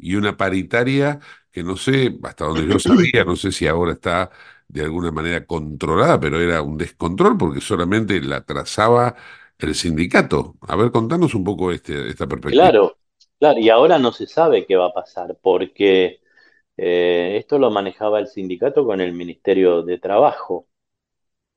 y, 0.00 0.14
una 0.14 0.36
paritaria 0.36 1.20
que 1.50 1.62
no 1.62 1.76
sé, 1.76 2.18
hasta 2.22 2.44
donde 2.46 2.66
yo 2.66 2.78
sabía, 2.78 3.24
no 3.24 3.36
sé 3.36 3.52
si 3.52 3.66
ahora 3.66 3.92
está 3.92 4.30
de 4.68 4.82
alguna 4.82 5.10
manera 5.10 5.46
controlada, 5.46 6.20
pero 6.20 6.40
era 6.40 6.60
un 6.62 6.76
descontrol 6.76 7.38
porque 7.38 7.60
solamente 7.60 8.20
la 8.20 8.44
trazaba 8.44 9.16
el 9.58 9.74
sindicato. 9.74 10.56
A 10.62 10.76
ver, 10.76 10.90
contanos 10.90 11.34
un 11.34 11.44
poco 11.44 11.72
este, 11.72 12.08
esta 12.08 12.26
perspectiva. 12.26 12.64
Claro, 12.64 12.98
claro, 13.38 13.58
y 13.58 13.68
ahora 13.70 13.98
no 13.98 14.12
se 14.12 14.26
sabe 14.26 14.66
qué 14.66 14.76
va 14.76 14.86
a 14.86 14.92
pasar 14.92 15.36
porque 15.40 16.20
eh, 16.76 17.36
esto 17.38 17.58
lo 17.58 17.70
manejaba 17.70 18.20
el 18.20 18.28
sindicato 18.28 18.84
con 18.84 19.00
el 19.00 19.12
Ministerio 19.12 19.82
de 19.82 19.98
Trabajo 19.98 20.68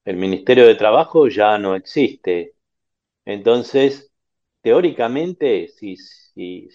el 0.06 0.18
Ministerio 0.18 0.68
de 0.68 0.76
Trabajo 0.76 1.28
ya 1.28 1.58
no 1.58 1.76
existe. 1.76 2.56
Entonces, 3.26 4.12
teóricamente, 4.62 5.68
si, 5.70 5.98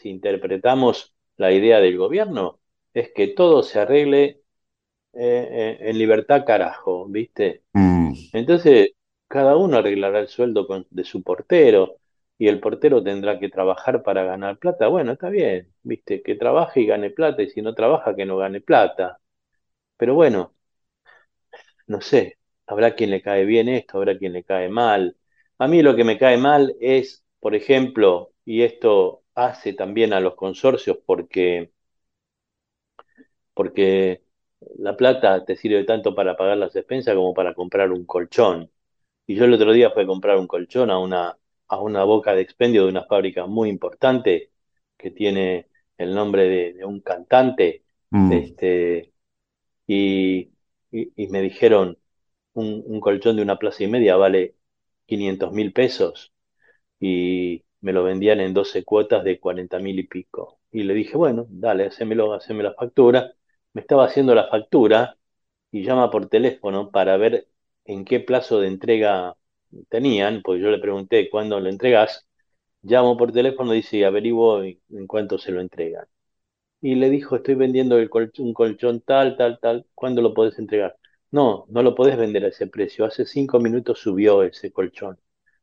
interpretamos 0.05 1.15
la 1.37 1.53
idea 1.53 1.81
del 1.81 1.99
gobierno, 1.99 2.61
es 2.95 3.11
que 3.15 3.29
todo 3.29 3.63
se 3.63 3.81
arregle 3.81 4.43
eh, 5.13 5.79
en 5.81 5.99
libertad 5.99 6.45
carajo, 6.47 7.07
¿viste? 7.09 7.65
Mm. 7.73 8.13
Entonces, 8.33 8.93
cada 9.29 9.57
uno 9.57 9.79
arreglará 9.79 10.21
el 10.21 10.29
sueldo 10.29 10.67
de 10.91 11.05
su 11.05 11.23
portero 11.23 11.97
y 12.39 12.49
el 12.49 12.61
portero 12.61 13.03
tendrá 13.03 13.39
que 13.39 13.49
trabajar 13.49 14.03
para 14.03 14.25
ganar 14.25 14.59
plata. 14.59 14.89
Bueno, 14.89 15.13
está 15.13 15.29
bien, 15.31 15.73
¿viste? 15.83 16.23
Que 16.23 16.35
trabaje 16.37 16.81
y 16.83 16.87
gane 16.87 17.11
plata 17.11 17.43
y 17.43 17.51
si 17.51 17.63
no 17.63 17.75
trabaja, 17.75 18.15
que 18.17 18.27
no 18.27 18.37
gane 18.39 18.61
plata. 18.61 19.21
Pero 19.99 20.15
bueno, 20.15 20.55
no 21.87 22.01
sé, 22.01 22.39
habrá 22.67 22.95
quien 22.95 23.11
le 23.11 23.23
cae 23.23 23.45
bien 23.45 23.69
esto, 23.69 23.99
habrá 23.99 24.19
quien 24.19 24.33
le 24.33 24.45
cae 24.45 24.69
mal. 24.69 25.17
A 25.59 25.69
mí 25.69 25.83
lo 25.83 25.97
que 25.97 26.05
me 26.05 26.19
cae 26.19 26.37
mal 26.37 26.75
es, 26.81 27.25
por 27.41 27.55
ejemplo, 27.55 28.33
y 28.45 28.63
esto 28.63 29.23
hace 29.35 29.73
también 29.73 30.13
a 30.13 30.21
los 30.21 30.35
consorcios 30.35 30.99
porque, 31.07 31.71
porque 33.55 34.23
la 34.79 34.97
plata 34.97 35.45
te 35.45 35.57
sirve 35.57 35.85
tanto 35.85 36.15
para 36.15 36.37
pagar 36.37 36.57
las 36.59 36.75
expensas 36.77 37.15
como 37.15 37.35
para 37.35 37.55
comprar 37.55 37.93
un 37.93 38.05
colchón. 38.07 38.71
Y 39.27 39.37
yo 39.37 39.45
el 39.45 39.55
otro 39.55 39.73
día 39.73 39.91
fui 39.91 40.05
a 40.05 40.07
comprar 40.07 40.39
un 40.39 40.47
colchón 40.49 40.91
a 40.91 40.99
una, 40.99 41.39
a 41.69 41.81
una 41.81 42.05
boca 42.05 42.35
de 42.35 42.43
expendio 42.43 42.85
de 42.85 42.91
una 42.91 43.05
fábrica 43.05 43.47
muy 43.47 43.69
importante 43.69 44.51
que 44.97 45.11
tiene 45.11 45.69
el 45.99 46.15
nombre 46.15 46.75
de, 46.75 46.85
un 46.85 47.01
cantante. 47.01 47.85
Mm. 48.11 48.33
Este, 48.33 49.13
y, 49.87 50.53
y, 50.91 51.29
me 51.29 51.43
dijeron, 51.43 51.99
un, 52.55 52.83
un, 52.87 53.01
colchón 53.01 53.37
de 53.37 53.43
una 53.43 53.59
plaza 53.59 53.85
y 53.85 53.89
media 53.89 54.17
vale 54.17 54.57
500 55.07 55.53
mil 55.53 55.73
pesos. 55.73 56.33
Y 57.01 57.65
me 57.81 57.93
lo 57.93 58.05
vendían 58.05 58.41
en 58.41 58.55
12 58.55 58.85
cuotas 58.85 59.25
de 59.25 59.41
40 59.41 59.79
mil 59.79 59.99
y 59.99 60.05
pico. 60.07 60.61
Y 60.71 60.85
le 60.85 60.95
dije, 60.95 61.17
bueno, 61.17 61.47
dale, 61.49 61.87
hacémelo, 61.87 62.35
haceme 62.35 62.63
la 62.63 62.75
factura. 62.75 63.33
Me 63.73 63.81
estaba 63.83 64.07
haciendo 64.07 64.35
la 64.35 64.49
factura 64.49 65.17
y 65.71 65.85
llama 65.85 66.11
por 66.11 66.29
teléfono 66.29 66.91
para 66.91 67.17
ver 67.17 67.49
en 67.85 68.05
qué 68.05 68.21
plazo 68.21 68.61
de 68.61 68.69
entrega 68.69 69.37
tenían, 69.89 70.43
porque 70.43 70.63
yo 70.63 70.71
le 70.71 70.79
pregunté 70.79 71.29
cuándo 71.31 71.61
lo 71.61 71.69
entregas. 71.69 72.27
Llamo 72.83 73.17
por 73.17 73.33
teléfono 73.33 73.75
y 73.75 73.79
dice, 73.79 74.05
averiguo 74.07 74.63
en 74.65 75.07
cuánto 75.09 75.39
se 75.39 75.53
lo 75.53 75.61
entregan. 75.61 76.07
Y 76.81 76.95
le 76.95 77.11
dijo, 77.11 77.37
estoy 77.37 77.55
vendiendo 77.55 77.99
el 77.99 78.11
un 78.39 78.55
colchón 78.55 79.01
tal, 79.01 79.37
tal, 79.37 79.59
tal, 79.61 79.87
¿cuándo 79.95 80.23
lo 80.23 80.35
podés 80.35 80.59
entregar? 80.59 80.97
No, 81.31 81.67
no 81.69 81.83
lo 81.83 81.95
podés 81.95 82.17
vender 82.17 82.45
a 82.45 82.49
ese 82.49 82.67
precio. 82.69 83.05
Hace 83.05 83.27
cinco 83.27 83.59
minutos 83.61 83.99
subió 84.01 84.43
ese 84.43 84.73
colchón. 84.73 85.19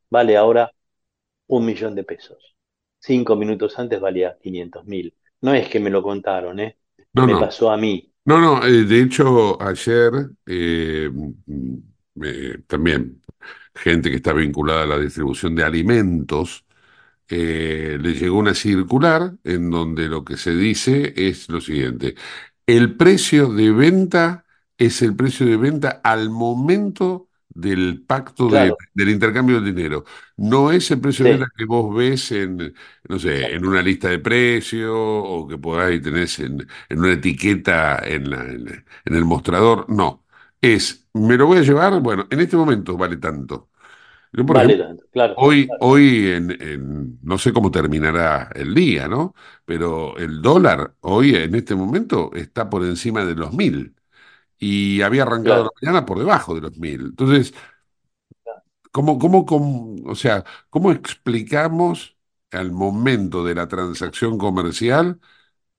Vale 0.09 0.37
ahora 0.37 0.73
un 1.47 1.65
millón 1.65 1.95
de 1.95 2.03
pesos. 2.03 2.55
Cinco 2.99 3.35
minutos 3.35 3.77
antes 3.79 3.99
valía 3.99 4.37
500 4.41 4.85
mil. 4.85 5.15
No 5.41 5.53
es 5.53 5.69
que 5.69 5.79
me 5.79 5.89
lo 5.89 6.03
contaron, 6.03 6.59
¿eh? 6.59 6.77
No, 7.13 7.27
me 7.27 7.33
no. 7.33 7.39
pasó 7.39 7.71
a 7.71 7.77
mí. 7.77 8.13
No, 8.25 8.39
no, 8.39 8.65
eh, 8.65 8.85
de 8.85 9.01
hecho 9.01 9.61
ayer 9.61 10.11
eh, 10.45 11.09
también 12.67 13.21
gente 13.75 14.09
que 14.09 14.17
está 14.17 14.33
vinculada 14.33 14.83
a 14.83 14.87
la 14.87 14.99
distribución 14.99 15.55
de 15.55 15.63
alimentos, 15.63 16.65
eh, 17.29 17.97
le 18.01 18.13
llegó 18.13 18.37
una 18.39 18.53
circular 18.53 19.33
en 19.43 19.69
donde 19.71 20.07
lo 20.09 20.23
que 20.25 20.37
se 20.37 20.55
dice 20.55 21.13
es 21.15 21.49
lo 21.49 21.61
siguiente, 21.61 22.15
el 22.67 22.95
precio 22.95 23.49
de 23.53 23.71
venta 23.71 24.45
es 24.77 25.01
el 25.01 25.15
precio 25.15 25.45
de 25.45 25.57
venta 25.57 26.01
al 26.03 26.29
momento 26.29 27.29
del 27.49 28.03
pacto 28.05 28.47
de, 28.49 28.73
del 28.93 29.09
intercambio 29.09 29.61
de 29.61 29.71
dinero. 29.71 30.05
No 30.37 30.71
es 30.71 30.89
el 30.91 30.99
precio 30.99 31.25
de 31.25 31.31
venta 31.31 31.47
que 31.55 31.65
vos 31.65 31.95
ves 31.95 32.31
en, 32.31 32.73
no 33.07 33.19
sé, 33.19 33.53
en 33.53 33.65
una 33.65 33.81
lista 33.81 34.09
de 34.09 34.19
precios 34.19 34.91
o 34.95 35.47
que 35.47 35.57
podáis 35.57 36.01
tener 36.01 36.27
en, 36.39 36.67
en, 36.89 36.99
una 36.99 37.13
etiqueta 37.13 37.99
en, 38.03 38.29
la, 38.29 38.43
en, 38.45 38.85
el 39.05 39.25
mostrador. 39.25 39.85
No. 39.89 40.22
Es, 40.63 41.09
me 41.13 41.35
lo 41.35 41.47
voy 41.47 41.57
a 41.57 41.61
llevar, 41.61 41.99
bueno, 41.99 42.25
en 42.29 42.39
este 42.39 42.55
momento 42.55 42.95
vale 42.95 43.17
tanto. 43.17 43.69
vale 44.31 44.77
tanto, 44.77 45.03
claro. 45.11 45.35
Hoy, 45.37 45.69
hoy 45.81 46.27
en, 46.29 47.19
no 47.21 47.37
sé 47.37 47.51
cómo 47.51 47.69
terminará 47.69 48.49
el 48.55 48.73
día, 48.73 49.09
¿no? 49.09 49.35
Pero 49.65 50.15
el 50.17 50.41
dólar 50.41 50.95
hoy 51.01 51.35
en 51.35 51.53
este 51.55 51.75
momento 51.75 52.31
está 52.33 52.69
por 52.69 52.85
encima 52.85 53.25
de 53.25 53.35
los 53.35 53.51
mil 53.53 53.93
y 54.57 55.01
había 55.01 55.23
arrancado 55.23 55.65
la 55.65 55.71
mañana 55.81 56.05
por 56.05 56.19
debajo 56.19 56.55
de 56.55 56.61
los 56.61 56.77
mil. 56.77 57.01
Entonces, 57.01 57.53
¿cómo, 58.91 59.19
cómo, 59.19 59.45
cómo, 59.45 59.95
o 60.05 60.15
sea, 60.15 60.43
¿cómo 60.69 60.91
explicamos 60.91 62.17
al 62.51 62.71
momento 62.71 63.43
de 63.43 63.55
la 63.55 63.67
transacción 63.67 64.37
comercial 64.37 65.19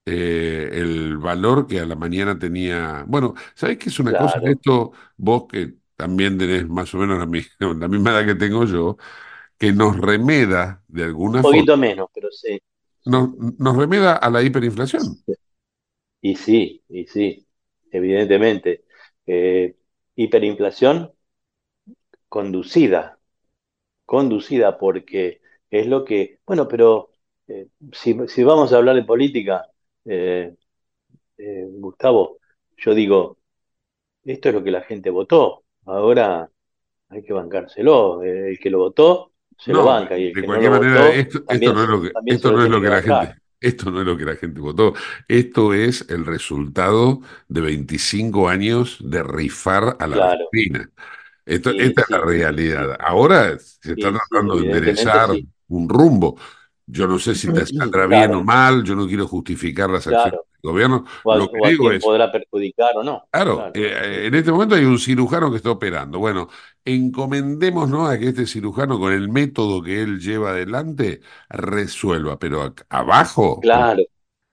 eh, 0.05 0.69
el 0.71 1.17
valor 1.17 1.67
que 1.67 1.79
a 1.79 1.85
la 1.85 1.95
mañana 1.95 2.37
tenía? 2.37 3.03
Bueno, 3.07 3.33
¿sabés 3.53 3.77
qué 3.77 3.89
es 3.89 3.99
una 3.99 4.17
cosa? 4.17 4.39
Esto, 4.43 4.91
vos 5.17 5.45
que 5.49 5.73
también 5.95 6.37
tenés 6.37 6.67
más 6.67 6.93
o 6.93 6.97
menos 6.97 7.17
la, 7.17 7.25
la 7.73 7.87
misma 7.87 8.11
edad 8.11 8.25
que 8.25 8.35
tengo 8.35 8.65
yo, 8.65 8.97
que 9.57 9.71
nos 9.73 9.97
remeda 9.97 10.83
de 10.87 11.03
alguna 11.03 11.41
forma. 11.41 11.49
Un 11.49 11.65
poquito 11.65 11.77
menos, 11.77 12.09
pero 12.13 12.29
sí. 12.31 12.59
Nos, 13.05 13.35
nos 13.59 13.77
remeda 13.77 14.15
a 14.15 14.29
la 14.29 14.41
hiperinflación. 14.41 15.03
Y 16.21 16.35
sí, 16.35 16.83
y 16.89 17.05
sí 17.05 17.45
evidentemente. 17.95 18.85
Eh, 19.25 19.75
hiperinflación 20.15 21.11
conducida, 22.29 23.19
conducida 24.05 24.77
porque 24.77 25.41
es 25.69 25.87
lo 25.87 26.05
que, 26.05 26.39
bueno, 26.45 26.67
pero 26.67 27.11
eh, 27.47 27.67
si, 27.93 28.43
vamos 28.43 28.71
a 28.71 28.77
hablar 28.77 28.95
de 28.95 29.03
política, 29.03 29.67
eh, 30.05 30.53
Gustavo, 31.37 32.39
yo 32.77 32.93
digo, 32.93 33.37
esto 34.23 34.49
es 34.49 34.55
lo 34.55 34.63
que 34.63 34.71
la 34.71 34.81
gente 34.81 35.09
votó, 35.09 35.63
ahora 35.85 36.49
hay 37.09 37.23
que 37.23 37.33
bancárselo, 37.33 38.23
el 38.23 38.57
que 38.59 38.69
lo 38.69 38.79
votó 38.79 39.31
se 39.57 39.71
lo 39.71 39.85
banca 39.85 40.17
y 40.17 40.27
el 40.27 40.33
que 40.33 40.47
no 40.47 40.55
lo 40.55 40.69
votó, 40.69 41.07
esto, 41.07 41.43
no 41.73 41.83
es 41.83 41.89
lo 41.89 42.01
que, 42.01 42.11
esto 42.25 42.51
no 42.51 42.63
es 42.63 42.69
lo 42.69 42.81
que 42.81 42.89
la 42.89 43.01
gente 43.01 43.45
esto 43.65 43.89
no 43.89 44.01
es 44.01 44.05
lo 44.05 44.17
que 44.17 44.25
la 44.25 44.35
gente 44.35 44.59
votó. 44.59 44.93
Esto 45.27 45.73
es 45.73 46.05
el 46.09 46.25
resultado 46.25 47.21
de 47.47 47.61
25 47.61 48.47
años 48.47 48.99
de 49.03 49.23
rifar 49.23 49.97
a 49.99 50.07
la 50.07 50.31
Argentina. 50.31 50.89
esta 51.45 51.71
es 51.71 52.09
la 52.09 52.21
realidad. 52.21 52.97
Ahora 52.99 53.57
se 53.57 53.93
está 53.93 54.11
tratando 54.11 54.57
de 54.57 54.65
enderezar 54.67 55.29
un 55.67 55.89
rumbo. 55.89 56.39
Yo 56.87 57.07
no 57.07 57.19
sé 57.19 57.35
si 57.35 57.51
te 57.51 57.65
saldrá 57.65 58.07
bien 58.07 58.33
o 58.35 58.43
mal, 58.43 58.83
yo 58.83 58.95
no 58.95 59.07
quiero 59.07 59.27
justificar 59.27 59.89
las 59.89 60.07
acciones 60.07 60.33
del 60.33 60.71
gobierno. 60.71 61.05
lo 61.25 61.49
que 61.49 61.69
digo 61.69 61.91
es. 61.91 62.03
podrá 62.03 62.31
perjudicar 62.31 62.97
o 62.97 63.03
no. 63.03 63.23
Claro, 63.31 63.71
eh, 63.73 64.27
en 64.27 64.35
este 64.35 64.51
momento 64.51 64.75
hay 64.75 64.85
un 64.85 64.99
cirujano 64.99 65.49
que 65.49 65.57
está 65.57 65.71
operando. 65.71 66.19
Bueno, 66.19 66.49
encomendémonos 66.83 68.09
a 68.09 68.19
que 68.19 68.29
este 68.29 68.45
cirujano, 68.45 68.99
con 68.99 69.13
el 69.13 69.29
método 69.29 69.81
que 69.81 70.01
él 70.01 70.19
lleva 70.19 70.51
adelante, 70.51 71.21
resuelva. 71.49 72.37
Pero 72.39 72.73
abajo, 72.89 73.61
claro, 73.61 74.03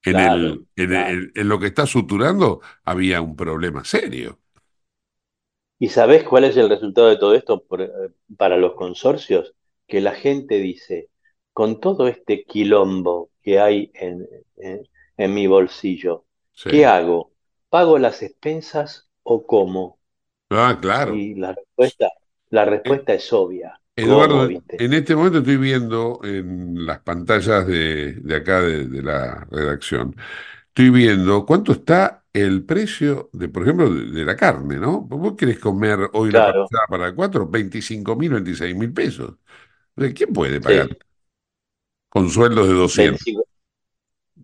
en, 0.04 0.18
el, 0.18 0.66
en, 0.76 1.32
en 1.34 1.48
lo 1.48 1.58
que 1.58 1.66
está 1.66 1.86
suturando, 1.86 2.60
había 2.84 3.20
un 3.20 3.36
problema 3.36 3.84
serio. 3.84 4.38
¿Y 5.78 5.88
sabés 5.88 6.24
cuál 6.24 6.44
es 6.44 6.56
el 6.56 6.68
resultado 6.68 7.08
de 7.08 7.16
todo 7.18 7.34
esto 7.34 7.64
eh, 7.78 7.90
para 8.38 8.56
los 8.56 8.74
consorcios? 8.74 9.54
Que 9.86 10.00
la 10.00 10.12
gente 10.12 10.56
dice, 10.60 11.10
con 11.52 11.80
todo 11.80 12.08
este 12.08 12.44
quilombo 12.44 13.30
que 13.42 13.60
hay 13.60 13.90
en, 13.94 14.26
en, 15.16 15.34
mi 15.34 15.46
bolsillo, 15.46 16.24
¿qué 16.64 16.86
hago? 16.86 17.32
¿Pago 17.68 17.98
las 17.98 18.22
expensas 18.22 19.08
o 19.22 19.46
cómo? 19.46 19.98
Ah, 20.50 20.78
claro. 20.80 21.14
Y 21.14 21.34
la 21.34 21.52
respuesta, 21.52 22.08
la 22.50 22.64
respuesta 22.64 23.14
es 23.14 23.32
obvia. 23.32 23.78
Eduardo, 23.94 24.48
en 24.48 24.92
este 24.94 25.14
momento 25.14 25.38
estoy 25.38 25.58
viendo 25.58 26.20
en 26.24 26.86
las 26.86 27.00
pantallas 27.00 27.66
de, 27.66 28.14
de 28.14 28.36
acá 28.36 28.62
de, 28.62 29.02
la 29.02 29.46
redacción, 29.50 30.16
estoy 30.68 30.88
viendo 30.88 31.44
cuánto 31.44 31.72
está 31.72 32.24
el 32.32 32.64
precio 32.64 33.28
de, 33.34 33.48
por 33.50 33.64
ejemplo, 33.64 33.92
de, 33.92 34.24
la 34.24 34.34
carne, 34.34 34.78
¿no? 34.78 35.02
¿Vos 35.02 35.34
querés 35.36 35.58
comer 35.58 35.98
hoy 36.14 36.30
la 36.30 36.54
para 36.88 37.14
cuatro? 37.14 37.46
25 37.46 38.16
mil, 38.16 38.32
26 38.32 38.74
mil 38.74 38.92
pesos. 38.94 39.34
¿Quién 39.94 40.32
puede 40.32 40.58
pagar? 40.58 40.88
Con 42.12 42.28
sueldos 42.28 42.68
de 42.68 42.74
200. 42.74 43.24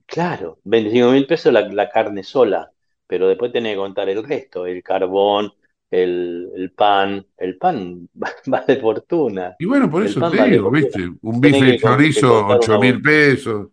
claro, 0.06 0.58
25 0.64 1.10
mil 1.10 1.26
pesos 1.26 1.52
la, 1.52 1.90
carne 1.90 2.22
sola, 2.22 2.72
pero 3.06 3.28
después 3.28 3.52
tenés 3.52 3.74
que 3.74 3.76
contar 3.76 4.08
el 4.08 4.24
resto, 4.24 4.64
el 4.64 4.82
carbón, 4.82 5.52
el, 5.90 6.72
pan, 6.74 7.26
el 7.36 7.58
pan 7.58 8.08
vale 8.46 8.76
fortuna. 8.80 9.54
Y 9.58 9.66
bueno, 9.66 9.90
por 9.90 10.02
eso 10.02 10.30
te 10.30 10.44
digo, 10.44 10.70
¿viste? 10.70 11.10
Un 11.20 11.40
bife 11.42 11.62
de 11.62 11.78
chorizo, 11.78 12.46
8 12.46 12.80
mil 12.80 13.02
pesos. 13.02 13.68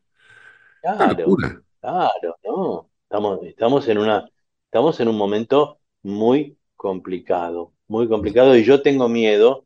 Claro, 0.81 1.37
claro, 1.79 2.35
no. 2.43 2.89
Estamos, 3.03 3.39
estamos, 3.45 3.87
en 3.87 3.97
una, 3.99 4.29
estamos 4.65 4.99
en 4.99 5.07
un 5.07 5.15
momento 5.15 5.79
muy 6.03 6.57
complicado, 6.75 7.71
muy 7.87 8.09
complicado, 8.09 8.57
y 8.57 8.65
yo 8.65 8.81
tengo 8.81 9.07
miedo, 9.07 9.65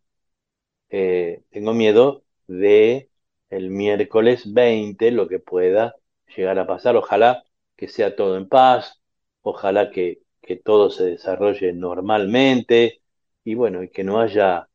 eh, 0.91 1.41
tengo 1.49 1.73
miedo 1.73 2.21
de 2.45 3.08
el 3.49 3.69
miércoles 3.69 4.53
20 4.53 5.11
lo 5.11 5.27
que 5.27 5.39
pueda 5.39 5.95
llegar 6.35 6.59
a 6.59 6.67
pasar. 6.67 6.95
Ojalá 6.95 7.43
que 7.75 7.87
sea 7.87 8.15
todo 8.15 8.37
en 8.37 8.47
paz, 8.47 9.01
ojalá 9.41 9.91
que, 9.91 10.21
que 10.41 10.57
todo 10.57 10.89
se 10.89 11.05
desarrolle 11.05 11.73
normalmente 11.73 13.01
y 13.43 13.55
bueno, 13.55 13.83
y 13.83 13.89
que 13.89 14.03
no 14.03 14.19
haya 14.19 14.67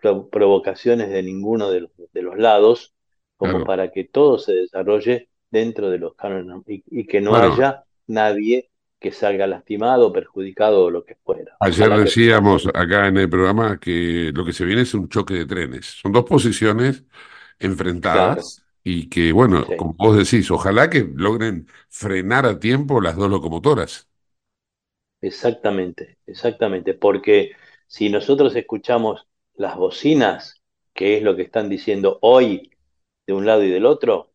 provocaciones 0.00 1.10
de 1.10 1.22
ninguno 1.22 1.70
de 1.70 1.80
los, 2.22 2.38
lados, 2.38 2.94
como 3.36 3.64
para 3.64 3.90
que 3.90 4.04
todo 4.04 4.38
se 4.38 4.52
desarrolle 4.54 5.28
dentro 5.50 5.90
de 5.90 5.98
los 5.98 6.14
cánones 6.14 6.62
y, 6.66 7.06
que 7.06 7.20
no 7.20 7.34
haya 7.34 7.84
nadie 8.06 8.70
que 8.98 9.12
salga 9.12 9.46
lastimado, 9.46 10.12
perjudicado 10.12 10.84
o 10.84 10.90
lo 10.90 11.04
que 11.04 11.16
fuera. 11.16 11.56
Ayer 11.60 11.90
decíamos 11.96 12.66
acá 12.66 13.08
en 13.08 13.16
el 13.16 13.30
programa 13.30 13.80
que 13.80 14.30
lo 14.34 14.44
que 14.44 14.52
se 14.52 14.64
viene 14.64 14.82
es 14.82 14.92
un 14.94 15.08
choque 15.08 15.34
de 15.34 15.46
trenes. 15.46 15.86
Son 15.86 16.12
dos 16.12 16.24
posiciones 16.24 17.04
enfrentadas 17.60 18.54
y 18.84 19.08
que, 19.10 19.32
bueno, 19.32 19.74
como 19.76 19.94
vos 19.94 20.16
decís, 20.18 20.50
ojalá 20.50 20.90
que 20.90 21.08
logren 21.14 21.68
frenar 21.90 22.46
a 22.46 22.60
tiempo 22.60 23.00
las 23.00 23.16
dos 23.16 23.30
locomotoras. 23.30 24.08
Exactamente, 25.22 26.18
exactamente, 26.26 26.94
porque 26.94 27.52
si 27.86 28.08
nosotros 28.08 28.56
escuchamos 28.56 29.26
las 29.54 29.76
bocinas, 29.76 30.62
que 30.94 31.16
es 31.18 31.22
lo 31.22 31.36
que 31.36 31.42
están 31.42 31.68
diciendo 31.68 32.18
hoy 32.22 32.70
de 33.26 33.34
un 33.34 33.44
lado 33.46 33.62
y 33.64 33.70
del 33.70 33.84
otro, 33.86 34.32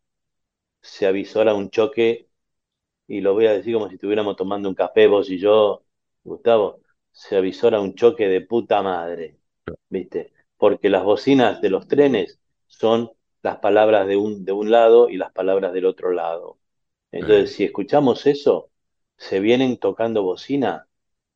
se 0.82 1.06
avisora 1.06 1.54
un 1.54 1.70
choque, 1.70 2.28
y 3.08 3.20
lo 3.22 3.34
voy 3.34 3.46
a 3.46 3.52
decir 3.54 3.74
como 3.74 3.88
si 3.88 3.96
estuviéramos 3.96 4.36
tomando 4.36 4.68
un 4.70 4.76
café 4.76 5.06
vos 5.08 5.30
y 5.30 5.38
yo, 5.38 5.84
Gustavo, 6.24 6.80
se 7.12 7.36
avisora 7.36 7.80
un 7.80 7.94
choque 7.94 8.28
de 8.28 8.42
puta 8.42 8.82
madre, 8.82 9.38
¿viste? 9.90 10.32
Porque 10.58 10.90
las 10.90 11.04
bocinas 11.04 11.60
de 11.62 11.70
los 11.70 11.88
trenes 11.88 12.40
son 12.66 13.12
las 13.46 13.58
palabras 13.58 14.06
de 14.08 14.16
un, 14.16 14.44
de 14.44 14.52
un 14.52 14.70
lado 14.72 15.08
y 15.08 15.16
las 15.16 15.32
palabras 15.32 15.72
del 15.72 15.86
otro 15.86 16.10
lado. 16.12 16.58
Entonces, 17.12 17.54
si 17.54 17.64
escuchamos 17.64 18.26
eso, 18.26 18.70
se 19.16 19.40
vienen 19.40 19.78
tocando 19.78 20.22
bocina 20.24 20.88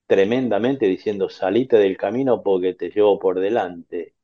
tremendamente 0.06 0.86
diciendo 0.86 1.28
salite 1.30 1.76
del 1.78 1.96
camino 1.96 2.42
porque 2.42 2.74
te 2.74 2.90
llevo 2.90 3.18
por 3.20 3.40
delante. 3.40 4.14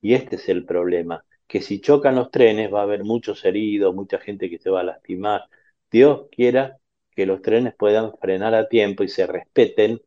Y 0.00 0.14
este 0.14 0.36
es 0.36 0.48
el 0.48 0.64
problema, 0.66 1.24
que 1.48 1.62
si 1.62 1.80
chocan 1.80 2.16
los 2.16 2.30
trenes 2.30 2.72
va 2.72 2.80
a 2.80 2.82
haber 2.84 3.04
muchos 3.04 3.44
heridos, 3.44 3.94
mucha 3.94 4.18
gente 4.20 4.50
que 4.50 4.58
se 4.58 4.70
va 4.70 4.80
a 4.80 4.84
lastimar. 4.84 5.48
Dios 5.90 6.28
quiera 6.30 6.78
que 7.12 7.26
los 7.26 7.42
trenes 7.42 7.74
puedan 7.76 8.16
frenar 8.18 8.54
a 8.54 8.68
tiempo 8.68 9.02
y 9.04 9.08
se 9.08 9.26
respeten 9.26 10.02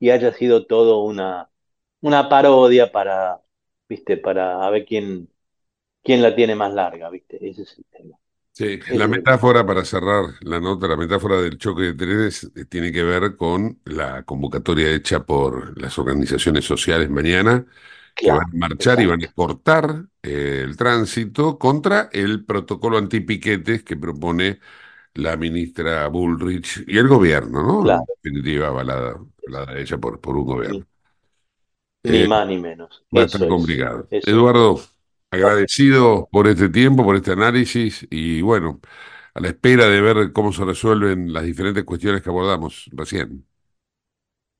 y 0.00 0.10
haya 0.10 0.32
sido 0.32 0.66
todo 0.66 1.02
una, 1.04 1.50
una 2.02 2.28
parodia 2.28 2.92
para, 2.92 3.42
viste, 3.88 4.16
para 4.18 4.68
ver 4.70 4.84
quién, 4.86 5.28
quién 6.08 6.22
la 6.22 6.34
tiene 6.34 6.54
más 6.54 6.72
larga, 6.72 7.10
viste, 7.10 7.36
ese 7.36 7.64
es 7.64 7.76
el 7.76 7.84
tema. 7.84 8.16
Sí, 8.52 8.80
la 8.94 9.06
metáfora 9.06 9.64
para 9.66 9.84
cerrar 9.84 10.24
la 10.40 10.58
nota, 10.58 10.88
la 10.88 10.96
metáfora 10.96 11.36
del 11.42 11.58
choque 11.58 11.82
de 11.82 11.94
trenes 11.94 12.50
eh, 12.56 12.64
tiene 12.64 12.90
que 12.90 13.02
ver 13.02 13.36
con 13.36 13.78
la 13.84 14.22
convocatoria 14.22 14.90
hecha 14.90 15.26
por 15.26 15.78
las 15.80 15.98
organizaciones 15.98 16.64
sociales 16.64 17.10
mañana, 17.10 17.66
que 18.16 18.30
van 18.30 18.40
a 18.40 18.56
marchar 18.56 19.02
y 19.02 19.06
van 19.06 19.22
a 19.22 19.32
cortar 19.32 20.06
eh, 20.22 20.62
el 20.64 20.78
tránsito 20.78 21.58
contra 21.58 22.08
el 22.10 22.46
protocolo 22.46 22.96
antipiquetes 22.96 23.84
que 23.84 23.96
propone 23.96 24.60
la 25.12 25.36
ministra 25.36 26.08
Bullrich 26.08 26.84
y 26.86 26.96
el 26.96 27.06
gobierno, 27.06 27.62
¿no? 27.62 27.92
En 27.92 28.00
definitiva, 28.22 28.68
avalada, 28.68 29.20
avalada 29.46 29.78
ella 29.78 29.98
por, 29.98 30.20
por 30.22 30.38
un 30.38 30.46
gobierno. 30.46 30.86
Ni, 32.02 32.22
eh, 32.22 32.28
más 32.28 32.46
ni 32.48 32.56
menos. 32.56 33.04
Va 33.14 33.22
a 33.22 33.24
estar 33.26 33.46
complicado. 33.46 34.08
Eduardo, 34.10 34.80
Agradecido 35.30 36.28
por 36.32 36.46
este 36.46 36.68
tiempo, 36.68 37.04
por 37.04 37.16
este 37.16 37.32
análisis 37.32 38.06
y 38.10 38.40
bueno, 38.40 38.80
a 39.34 39.40
la 39.40 39.48
espera 39.48 39.86
de 39.86 40.00
ver 40.00 40.32
cómo 40.32 40.52
se 40.52 40.64
resuelven 40.64 41.32
las 41.32 41.44
diferentes 41.44 41.84
cuestiones 41.84 42.22
que 42.22 42.30
abordamos 42.30 42.88
recién. 42.92 43.46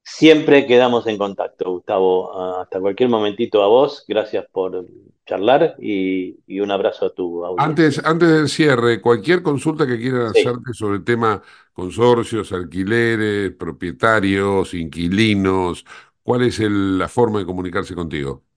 Siempre 0.04 0.66
quedamos 0.66 1.06
en 1.06 1.18
contacto, 1.18 1.70
Gustavo. 1.70 2.60
Hasta 2.60 2.80
cualquier 2.80 3.08
momentito 3.08 3.62
a 3.62 3.68
vos. 3.68 4.04
Gracias 4.08 4.46
por 4.50 4.86
charlar 5.26 5.76
y, 5.78 6.60
un 6.60 6.70
abrazo 6.70 7.06
a 7.06 7.14
tu 7.14 7.44
audiencia. 7.44 7.66
Antes, 7.66 8.04
antes 8.04 8.28
del 8.28 8.48
cierre, 8.48 9.00
cualquier 9.00 9.42
consulta 9.42 9.86
que 9.86 9.98
quieran 9.98 10.28
hacerte 10.28 10.72
sobre 10.72 10.96
el 10.96 11.04
tema 11.04 11.42
consorcios, 11.72 12.52
alquileres, 12.52 13.52
propietarios, 13.52 14.74
inquilinos, 14.74 15.84
¿cuál 16.22 16.42
es 16.42 16.58
la 16.58 17.08
forma 17.08 17.38
de 17.38 17.46
comunicarse 17.46 17.94
contigo? 17.94 18.47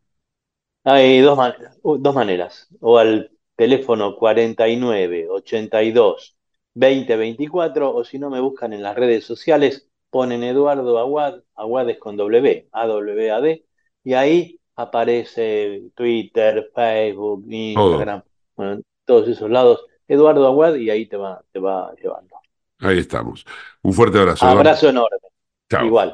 Hay 0.83 1.19
dos, 1.21 1.37
dos 1.83 2.15
maneras. 2.15 2.67
O 2.79 2.97
al 2.97 3.31
teléfono 3.55 4.15
49 4.15 5.29
82 5.29 6.35
20 6.73 7.15
24, 7.15 7.93
o 7.93 8.03
si 8.03 8.17
no 8.17 8.29
me 8.29 8.39
buscan 8.39 8.73
en 8.73 8.83
las 8.83 8.95
redes 8.95 9.25
sociales, 9.25 9.89
ponen 10.09 10.43
Eduardo 10.43 10.97
Aguad, 10.99 11.41
Aguad 11.55 11.89
es 11.89 11.99
con 11.99 12.17
W, 12.17 12.69
A-W-A-D, 12.71 13.65
y 14.03 14.13
ahí 14.13 14.59
aparece 14.75 15.83
Twitter, 15.95 16.71
Facebook, 16.73 17.45
Instagram, 17.47 18.23
bueno, 18.55 18.81
todos 19.05 19.27
esos 19.27 19.49
lados. 19.49 19.85
Eduardo 20.07 20.45
Aguad, 20.47 20.75
y 20.75 20.89
ahí 20.89 21.05
te 21.05 21.17
va, 21.17 21.43
te 21.51 21.59
va 21.59 21.93
llevando. 22.01 22.35
Ahí 22.79 22.99
estamos. 22.99 23.45
Un 23.83 23.93
fuerte 23.93 24.19
abrazo. 24.19 24.45
Abrazo 24.45 24.89
enorme. 24.89 25.17
Igual. 25.83 26.13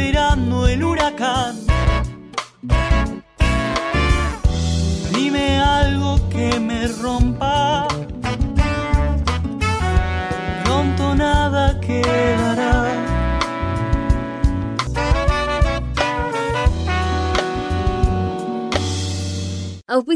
esperando 0.00 0.66
el 0.66 0.82
huracán. 0.82 1.56
Dime 5.14 5.58
algo 5.58 6.18
que 6.30 6.58
me 6.58 6.88
rompa. 6.88 7.49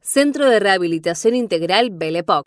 Centro 0.00 0.48
de 0.48 0.60
Rehabilitación 0.60 1.34
Integral 1.34 1.90
Belepoc. 1.92 2.46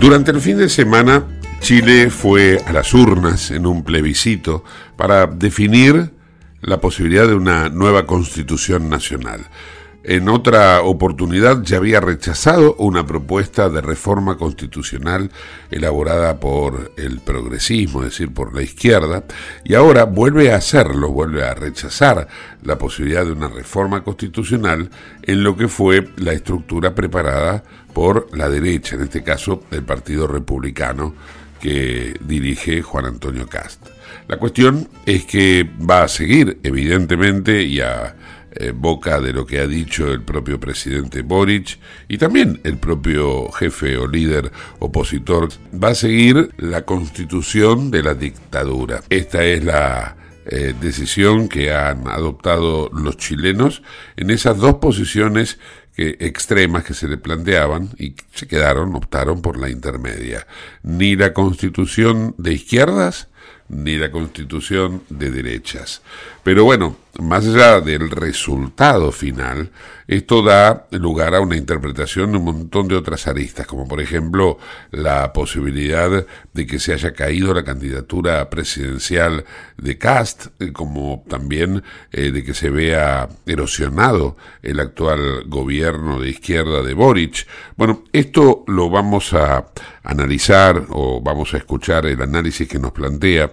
Durante 0.00 0.32
el 0.32 0.40
fin 0.40 0.58
de 0.58 0.68
semana, 0.68 1.24
Chile 1.60 2.10
fue 2.10 2.60
a 2.66 2.72
las 2.72 2.92
urnas 2.92 3.52
en 3.52 3.66
un 3.66 3.84
plebiscito 3.84 4.64
para 4.96 5.26
definir 5.26 6.10
la 6.60 6.80
posibilidad 6.80 7.28
de 7.28 7.34
una 7.34 7.68
nueva 7.68 8.04
constitución 8.04 8.90
nacional. 8.90 9.46
En 10.04 10.28
otra 10.28 10.82
oportunidad 10.82 11.62
ya 11.62 11.76
había 11.76 12.00
rechazado 12.00 12.74
una 12.74 13.06
propuesta 13.06 13.68
de 13.68 13.80
reforma 13.80 14.36
constitucional 14.36 15.30
elaborada 15.70 16.40
por 16.40 16.90
el 16.96 17.20
progresismo, 17.20 18.00
es 18.00 18.10
decir, 18.10 18.34
por 18.34 18.52
la 18.52 18.62
izquierda, 18.62 19.22
y 19.62 19.74
ahora 19.74 20.04
vuelve 20.04 20.52
a 20.52 20.56
hacerlo, 20.56 21.12
vuelve 21.12 21.44
a 21.44 21.54
rechazar 21.54 22.26
la 22.64 22.78
posibilidad 22.78 23.24
de 23.24 23.30
una 23.30 23.46
reforma 23.46 24.02
constitucional 24.02 24.90
en 25.22 25.44
lo 25.44 25.56
que 25.56 25.68
fue 25.68 26.08
la 26.16 26.32
estructura 26.32 26.96
preparada 26.96 27.62
por 27.92 28.26
la 28.36 28.48
derecha, 28.48 28.96
en 28.96 29.02
este 29.02 29.22
caso 29.22 29.62
el 29.70 29.84
Partido 29.84 30.26
Republicano 30.26 31.14
que 31.60 32.18
dirige 32.20 32.82
Juan 32.82 33.06
Antonio 33.06 33.46
Cast. 33.48 33.86
La 34.26 34.36
cuestión 34.38 34.88
es 35.06 35.24
que 35.26 35.68
va 35.88 36.02
a 36.02 36.08
seguir, 36.08 36.58
evidentemente, 36.64 37.62
y 37.62 37.80
a 37.80 38.16
eh, 38.54 38.72
boca 38.74 39.20
de 39.20 39.32
lo 39.32 39.46
que 39.46 39.60
ha 39.60 39.66
dicho 39.66 40.12
el 40.12 40.22
propio 40.22 40.60
presidente 40.60 41.22
Boric 41.22 41.78
y 42.08 42.18
también 42.18 42.60
el 42.64 42.76
propio 42.76 43.50
jefe 43.50 43.96
o 43.96 44.06
líder 44.06 44.52
opositor, 44.78 45.48
va 45.72 45.88
a 45.88 45.94
seguir 45.94 46.50
la 46.58 46.82
constitución 46.84 47.90
de 47.90 48.02
la 48.02 48.14
dictadura. 48.14 49.02
Esta 49.08 49.42
es 49.44 49.64
la 49.64 50.16
eh, 50.44 50.74
decisión 50.80 51.48
que 51.48 51.72
han 51.72 52.08
adoptado 52.08 52.90
los 52.92 53.16
chilenos 53.16 53.82
en 54.16 54.30
esas 54.30 54.58
dos 54.58 54.74
posiciones 54.74 55.58
que, 55.96 56.16
extremas 56.20 56.84
que 56.84 56.94
se 56.94 57.08
le 57.08 57.16
planteaban 57.16 57.90
y 57.98 58.16
se 58.34 58.46
quedaron, 58.46 58.94
optaron 58.94 59.40
por 59.40 59.58
la 59.58 59.70
intermedia. 59.70 60.46
Ni 60.82 61.16
la 61.16 61.32
constitución 61.32 62.34
de 62.38 62.52
izquierdas 62.54 63.28
ni 63.68 63.96
la 63.96 64.10
constitución 64.10 65.02
de 65.08 65.30
derechas. 65.30 66.02
Pero 66.42 66.64
bueno, 66.64 66.96
más 67.20 67.46
allá 67.46 67.80
del 67.80 68.10
resultado 68.10 69.12
final, 69.12 69.70
esto 70.08 70.42
da 70.42 70.86
lugar 70.90 71.34
a 71.36 71.40
una 71.40 71.56
interpretación 71.56 72.32
de 72.32 72.38
un 72.38 72.44
montón 72.44 72.88
de 72.88 72.96
otras 72.96 73.28
aristas, 73.28 73.66
como 73.66 73.86
por 73.86 74.00
ejemplo 74.00 74.58
la 74.90 75.32
posibilidad 75.32 76.26
de 76.52 76.66
que 76.66 76.80
se 76.80 76.94
haya 76.94 77.12
caído 77.12 77.54
la 77.54 77.62
candidatura 77.62 78.50
presidencial 78.50 79.44
de 79.76 79.98
Cast, 79.98 80.46
eh, 80.58 80.72
como 80.72 81.24
también 81.28 81.84
eh, 82.10 82.32
de 82.32 82.42
que 82.42 82.54
se 82.54 82.70
vea 82.70 83.28
erosionado 83.46 84.36
el 84.62 84.80
actual 84.80 85.44
gobierno 85.46 86.18
de 86.18 86.30
izquierda 86.30 86.82
de 86.82 86.94
Boric. 86.94 87.46
Bueno, 87.76 88.02
esto 88.12 88.64
lo 88.66 88.90
vamos 88.90 89.32
a 89.32 89.66
analizar 90.02 90.86
o 90.88 91.20
vamos 91.20 91.54
a 91.54 91.58
escuchar 91.58 92.06
el 92.06 92.20
análisis 92.20 92.66
que 92.66 92.80
nos 92.80 92.92
plantea 92.92 93.52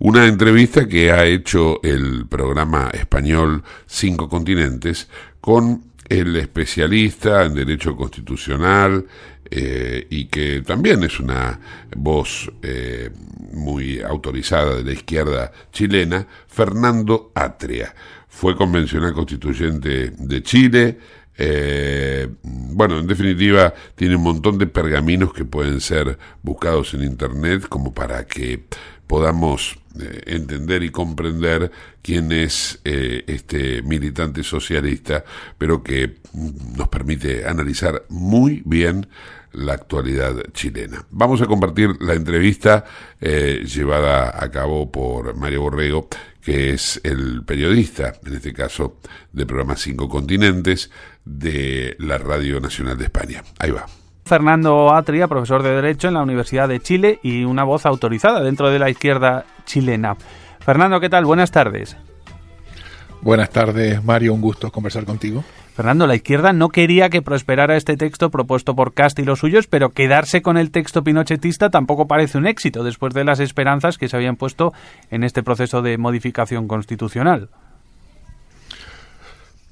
una 0.00 0.26
entrevista 0.26 0.86
que 0.86 1.10
ha 1.10 1.24
hecho 1.24 1.80
el 1.82 2.26
programa 2.28 2.90
español 2.92 3.62
Cinco 3.86 4.28
Continentes 4.28 5.08
con 5.40 5.82
el 6.08 6.36
especialista 6.36 7.44
en 7.44 7.54
Derecho 7.54 7.96
Constitucional 7.96 9.04
eh, 9.50 10.06
y 10.08 10.26
que 10.26 10.62
también 10.62 11.02
es 11.04 11.18
una 11.20 11.58
voz 11.96 12.50
eh, 12.62 13.10
muy 13.52 14.00
autorizada 14.00 14.76
de 14.76 14.84
la 14.84 14.92
izquierda 14.92 15.52
chilena, 15.72 16.26
Fernando 16.46 17.32
Atria. 17.34 17.94
Fue 18.28 18.54
convencional 18.56 19.12
constituyente 19.14 20.10
de 20.10 20.42
Chile, 20.42 20.98
eh, 21.40 22.28
bueno, 22.42 22.98
en 22.98 23.06
definitiva, 23.06 23.72
tiene 23.94 24.16
un 24.16 24.22
montón 24.22 24.58
de 24.58 24.66
pergaminos 24.66 25.32
que 25.32 25.44
pueden 25.44 25.80
ser 25.80 26.18
buscados 26.42 26.94
en 26.94 27.04
Internet 27.04 27.68
como 27.68 27.94
para 27.94 28.26
que 28.26 28.64
podamos 29.06 29.78
eh, 30.00 30.22
entender 30.26 30.82
y 30.82 30.90
comprender 30.90 31.70
quién 32.02 32.32
es 32.32 32.80
eh, 32.84 33.24
este 33.26 33.82
militante 33.82 34.42
socialista, 34.42 35.24
pero 35.56 35.82
que 35.82 36.18
mm, 36.32 36.76
nos 36.76 36.88
permite 36.88 37.46
analizar 37.46 38.04
muy 38.08 38.62
bien 38.64 39.08
la 39.52 39.74
actualidad 39.74 40.34
chilena. 40.52 41.04
Vamos 41.10 41.40
a 41.42 41.46
compartir 41.46 41.90
la 42.00 42.14
entrevista 42.14 42.84
eh, 43.20 43.64
llevada 43.66 44.42
a 44.42 44.50
cabo 44.50 44.90
por 44.90 45.34
Mario 45.36 45.62
Borrego, 45.62 46.08
que 46.42 46.72
es 46.72 47.00
el 47.04 47.44
periodista, 47.44 48.14
en 48.24 48.34
este 48.34 48.52
caso, 48.52 48.98
del 49.32 49.46
programa 49.46 49.76
Cinco 49.76 50.08
Continentes 50.08 50.90
de 51.24 51.96
la 51.98 52.18
Radio 52.18 52.60
Nacional 52.60 52.96
de 52.96 53.04
España. 53.04 53.42
Ahí 53.58 53.70
va. 53.70 53.86
Fernando 54.28 54.94
Atria, 54.94 55.26
profesor 55.26 55.62
de 55.62 55.70
Derecho 55.70 56.08
en 56.08 56.14
la 56.14 56.22
Universidad 56.22 56.68
de 56.68 56.80
Chile 56.80 57.18
y 57.22 57.44
una 57.44 57.64
voz 57.64 57.86
autorizada 57.86 58.42
dentro 58.42 58.70
de 58.70 58.78
la 58.78 58.90
izquierda 58.90 59.46
chilena. 59.64 60.16
Fernando, 60.60 61.00
¿qué 61.00 61.08
tal? 61.08 61.24
Buenas 61.24 61.50
tardes. 61.50 61.96
Buenas 63.22 63.50
tardes, 63.50 64.04
Mario. 64.04 64.34
Un 64.34 64.40
gusto 64.40 64.70
conversar 64.70 65.04
contigo. 65.04 65.42
Fernando, 65.74 66.06
la 66.06 66.14
izquierda 66.14 66.52
no 66.52 66.68
quería 66.68 67.08
que 67.08 67.22
prosperara 67.22 67.76
este 67.76 67.96
texto 67.96 68.30
propuesto 68.30 68.74
por 68.74 68.94
Cast 68.94 69.18
y 69.20 69.24
los 69.24 69.38
suyos, 69.38 69.66
pero 69.66 69.90
quedarse 69.90 70.42
con 70.42 70.56
el 70.56 70.70
texto 70.72 71.02
pinochetista 71.02 71.70
tampoco 71.70 72.06
parece 72.06 72.36
un 72.36 72.46
éxito 72.46 72.84
después 72.84 73.14
de 73.14 73.24
las 73.24 73.40
esperanzas 73.40 73.96
que 73.96 74.08
se 74.08 74.16
habían 74.16 74.36
puesto 74.36 74.72
en 75.10 75.24
este 75.24 75.42
proceso 75.42 75.80
de 75.80 75.96
modificación 75.96 76.68
constitucional. 76.68 77.48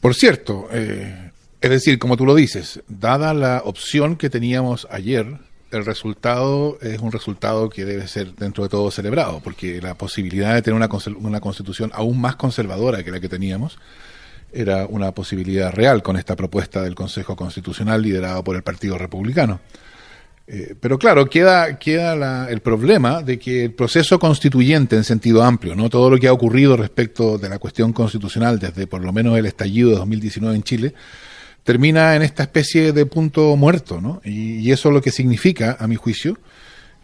Por 0.01 0.15
cierto, 0.15 0.69
eh, 0.71 1.26
es 1.67 1.71
decir, 1.71 1.99
como 1.99 2.17
tú 2.17 2.27
lo 2.27 2.35
dices, 2.35 2.81
dada 2.89 3.35
la 3.35 3.63
opción 3.65 4.17
que 4.17 4.31
teníamos 4.31 4.87
ayer, 4.91 5.27
el 5.73 5.85
resultado 5.85 6.79
es 6.81 7.01
un 7.01 7.11
resultado 7.11 7.69
que 7.69 7.85
debe 7.85 8.07
ser 8.07 8.35
dentro 8.35 8.63
de 8.63 8.71
todo 8.71 8.91
celebrado, 8.91 9.41
porque 9.43 9.81
la 9.83 9.95
posibilidad 9.95 10.55
de 10.55 10.63
tener 10.63 10.77
una, 10.77 10.89
una 11.19 11.41
constitución 11.41 11.91
aún 11.93 12.21
más 12.21 12.37
conservadora 12.37 13.03
que 13.03 13.11
la 13.11 13.21
que 13.21 13.29
teníamos 13.29 13.79
era 14.53 14.87
una 14.87 15.13
posibilidad 15.13 15.73
real 15.73 16.03
con 16.03 16.17
esta 16.17 16.37
propuesta 16.37 16.83
del 16.83 16.95
Consejo 16.95 17.35
Constitucional 17.35 18.01
liderado 18.01 18.45
por 18.45 18.55
el 18.55 18.63
Partido 18.63 18.97
Republicano. 18.97 19.61
Eh, 20.49 20.77
pero 20.81 20.97
claro, 20.99 21.29
queda, 21.29 21.77
queda 21.79 22.49
el 22.49 22.61
problema 22.61 23.23
de 23.23 23.39
que 23.41 23.65
el 23.65 23.73
proceso 23.73 24.21
constituyente 24.21 24.95
en 24.95 25.03
sentido 25.03 25.43
amplio, 25.43 25.75
no 25.75 25.91
todo 25.91 26.09
lo 26.09 26.19
que 26.19 26.29
ha 26.29 26.33
ocurrido 26.33 26.77
respecto 26.77 27.37
de 27.37 27.49
la 27.49 27.59
cuestión 27.59 27.93
constitucional 27.93 28.61
desde 28.61 28.87
por 28.87 29.05
lo 29.05 29.13
menos 29.13 29.37
el 29.37 29.47
estallido 29.47 29.91
de 29.91 29.97
2019 29.97 30.55
en 30.55 30.63
Chile, 30.63 30.95
termina 31.67 32.15
en 32.15 32.23
esta 32.23 32.45
especie 32.45 32.93
de 32.93 33.07
punto 33.07 33.57
muerto, 33.57 34.01
¿no? 34.01 34.23
Y, 34.25 34.71
eso 34.71 34.93
lo 34.93 35.03
que 35.03 35.11
significa, 35.11 35.77
a 35.81 35.89
mi 35.89 35.97
juicio, 35.97 36.39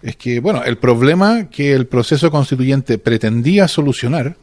es 0.03 0.15
que, 0.15 0.39
bueno, 0.39 0.63
el 0.63 0.79
problema 0.79 1.51
que 1.51 1.73
el 1.73 1.89
proceso 1.89 2.31
constituyente 2.31 2.97
pretendía 2.99 3.67
solucionar 3.67 4.37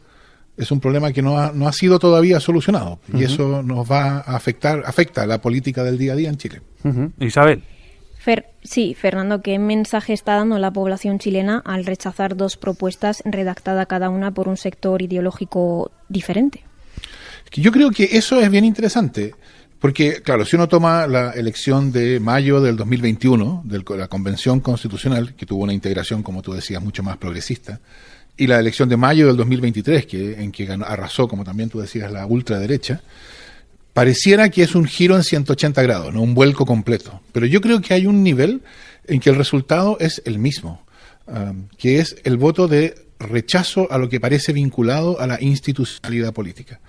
es 0.58 0.70
un 0.70 0.78
problema 0.78 1.10
que 1.12 1.22
no 1.22 1.38
ha, 1.38 1.52
no 1.52 1.66
ha 1.66 1.72
sido 1.72 1.98
todavía 1.98 2.38
solucionado. 2.38 3.00
Y 3.14 3.24
eso 3.24 3.62
nos 3.62 3.90
va 3.90 4.18
a 4.18 4.36
afectar, 4.36 4.82
afecta 4.84 5.22
a 5.22 5.26
la 5.26 5.40
política 5.40 5.82
del 5.84 5.96
día 5.96 6.12
a 6.12 6.16
día 6.16 6.28
en 6.28 6.36
Chile. 6.36 6.60
Isabel. 7.18 7.62
sí, 8.62 8.92
Fernando, 8.92 9.40
¿qué 9.40 9.58
mensaje 9.58 10.12
está 10.12 10.34
dando 10.34 10.58
la 10.58 10.70
población 10.70 11.18
chilena 11.18 11.62
al 11.64 11.86
rechazar 11.86 12.36
dos 12.36 12.58
propuestas 12.58 13.22
redactadas 13.24 13.86
cada 13.86 14.10
una 14.10 14.32
por 14.32 14.48
un 14.48 14.58
sector 14.58 15.00
ideológico 15.00 15.92
diferente? 16.10 16.62
Yo 17.52 17.72
creo 17.72 17.90
que 17.90 18.04
eso 18.12 18.38
es 18.38 18.50
bien 18.50 18.66
interesante. 18.66 19.34
Porque, 19.80 20.20
claro, 20.22 20.44
si 20.44 20.56
uno 20.56 20.68
toma 20.68 21.06
la 21.06 21.30
elección 21.30 21.90
de 21.90 22.20
mayo 22.20 22.60
del 22.60 22.76
2021, 22.76 23.62
de 23.64 23.82
la 23.96 24.08
Convención 24.08 24.60
Constitucional, 24.60 25.34
que 25.34 25.46
tuvo 25.46 25.64
una 25.64 25.72
integración, 25.72 26.22
como 26.22 26.42
tú 26.42 26.52
decías, 26.52 26.82
mucho 26.82 27.02
más 27.02 27.16
progresista, 27.16 27.80
y 28.36 28.46
la 28.46 28.60
elección 28.60 28.90
de 28.90 28.98
mayo 28.98 29.26
del 29.26 29.38
2023, 29.38 30.04
que, 30.04 30.42
en 30.42 30.52
que 30.52 30.70
arrasó, 30.70 31.28
como 31.28 31.44
también 31.44 31.70
tú 31.70 31.80
decías, 31.80 32.12
la 32.12 32.26
ultraderecha, 32.26 33.00
pareciera 33.94 34.50
que 34.50 34.62
es 34.62 34.74
un 34.74 34.84
giro 34.84 35.16
en 35.16 35.24
180 35.24 35.82
grados, 35.82 36.12
no 36.12 36.20
un 36.20 36.34
vuelco 36.34 36.66
completo. 36.66 37.20
Pero 37.32 37.46
yo 37.46 37.62
creo 37.62 37.80
que 37.80 37.94
hay 37.94 38.06
un 38.06 38.22
nivel 38.22 38.60
en 39.06 39.18
que 39.18 39.30
el 39.30 39.36
resultado 39.36 39.96
es 39.98 40.20
el 40.26 40.38
mismo, 40.38 40.84
um, 41.26 41.68
que 41.78 42.00
es 42.00 42.16
el 42.24 42.36
voto 42.36 42.68
de 42.68 42.94
rechazo 43.18 43.90
a 43.90 43.98
lo 43.98 44.08
que 44.08 44.20
parece 44.20 44.52
vinculado 44.52 45.20
a 45.20 45.26
la 45.26 45.40
institucionalidad 45.40 46.32
política. 46.32 46.80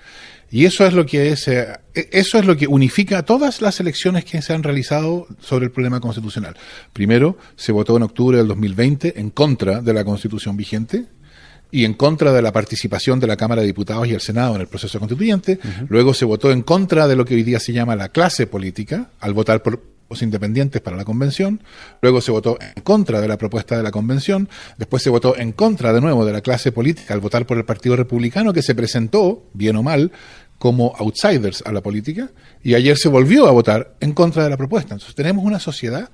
Y 0.51 0.65
eso 0.65 0.85
es 0.85 0.93
lo 0.93 1.05
que 1.05 1.29
es, 1.29 1.47
eh, 1.47 1.79
eso 1.93 2.37
es 2.37 2.45
lo 2.45 2.57
que 2.57 2.67
unifica 2.67 3.23
todas 3.23 3.61
las 3.61 3.79
elecciones 3.79 4.25
que 4.25 4.41
se 4.41 4.53
han 4.53 4.63
realizado 4.63 5.27
sobre 5.39 5.65
el 5.65 5.71
problema 5.71 6.01
constitucional. 6.01 6.57
Primero, 6.91 7.37
se 7.55 7.71
votó 7.71 7.95
en 7.95 8.03
octubre 8.03 8.37
del 8.37 8.47
2020 8.47 9.19
en 9.19 9.29
contra 9.29 9.81
de 9.81 9.93
la 9.93 10.03
constitución 10.03 10.57
vigente, 10.57 11.05
y 11.71 11.85
en 11.85 11.93
contra 11.93 12.33
de 12.33 12.41
la 12.41 12.51
participación 12.51 13.19
de 13.19 13.27
la 13.27 13.37
Cámara 13.37 13.61
de 13.61 13.67
Diputados 13.67 14.07
y 14.07 14.13
el 14.13 14.21
Senado 14.21 14.55
en 14.55 14.61
el 14.61 14.67
proceso 14.67 14.99
constituyente. 14.99 15.57
Luego 15.87 16.13
se 16.13 16.25
votó 16.25 16.51
en 16.51 16.63
contra 16.63 17.07
de 17.07 17.15
lo 17.15 17.23
que 17.25 17.35
hoy 17.35 17.43
día 17.43 17.59
se 17.59 17.71
llama 17.73 17.95
la 17.95 18.09
clase 18.09 18.45
política, 18.45 19.09
al 19.21 19.33
votar 19.33 19.63
por 19.63 19.81
los 20.09 20.21
independientes 20.21 20.81
para 20.81 20.97
la 20.97 21.05
convención. 21.05 21.63
Luego 22.01 22.19
se 22.19 22.31
votó 22.31 22.57
en 22.59 22.83
contra 22.83 23.21
de 23.21 23.27
la 23.29 23.37
propuesta 23.37 23.77
de 23.77 23.83
la 23.83 23.91
convención. 23.91 24.49
Después 24.77 25.01
se 25.01 25.09
votó 25.09 25.37
en 25.37 25.53
contra 25.53 25.93
de 25.93 26.01
nuevo 26.01 26.25
de 26.25 26.33
la 26.33 26.41
clase 26.41 26.73
política 26.73 27.13
al 27.13 27.21
votar 27.21 27.45
por 27.45 27.57
el 27.57 27.63
Partido 27.63 27.95
Republicano, 27.95 28.51
que 28.51 28.61
se 28.61 28.75
presentó, 28.75 29.45
bien 29.53 29.77
o 29.77 29.83
mal, 29.83 30.11
como 30.61 30.93
outsiders 30.97 31.63
a 31.65 31.71
la 31.73 31.81
política. 31.81 32.29
Y 32.61 32.75
ayer 32.75 32.95
se 32.95 33.09
volvió 33.09 33.47
a 33.47 33.51
votar 33.51 33.95
en 33.99 34.13
contra 34.13 34.43
de 34.43 34.51
la 34.51 34.57
propuesta. 34.57 34.93
Entonces 34.93 35.15
tenemos 35.15 35.43
una 35.43 35.59
sociedad 35.59 36.11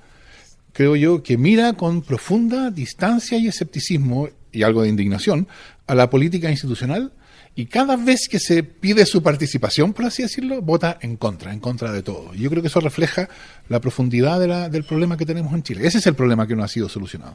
creo 0.78 0.94
yo, 0.94 1.24
que 1.24 1.36
mira 1.36 1.72
con 1.72 2.02
profunda 2.02 2.70
distancia 2.70 3.36
y 3.36 3.48
escepticismo 3.48 4.28
y 4.52 4.62
algo 4.62 4.82
de 4.82 4.88
indignación 4.88 5.48
a 5.88 5.96
la 5.96 6.08
política 6.08 6.52
institucional 6.52 7.12
y 7.56 7.66
cada 7.66 7.96
vez 7.96 8.28
que 8.30 8.38
se 8.38 8.62
pide 8.62 9.04
su 9.04 9.20
participación, 9.20 9.92
por 9.92 10.04
así 10.04 10.22
decirlo, 10.22 10.62
vota 10.62 10.96
en 11.00 11.16
contra, 11.16 11.52
en 11.52 11.58
contra 11.58 11.90
de 11.90 12.04
todo. 12.04 12.32
Yo 12.34 12.48
creo 12.48 12.62
que 12.62 12.68
eso 12.68 12.78
refleja 12.78 13.28
la 13.68 13.80
profundidad 13.80 14.38
del 14.70 14.84
problema 14.84 15.16
que 15.16 15.26
tenemos 15.26 15.52
en 15.52 15.64
Chile. 15.64 15.84
Ese 15.84 15.98
es 15.98 16.06
el 16.06 16.14
problema 16.14 16.46
que 16.46 16.54
no 16.54 16.62
ha 16.62 16.68
sido 16.68 16.88
solucionado. 16.88 17.34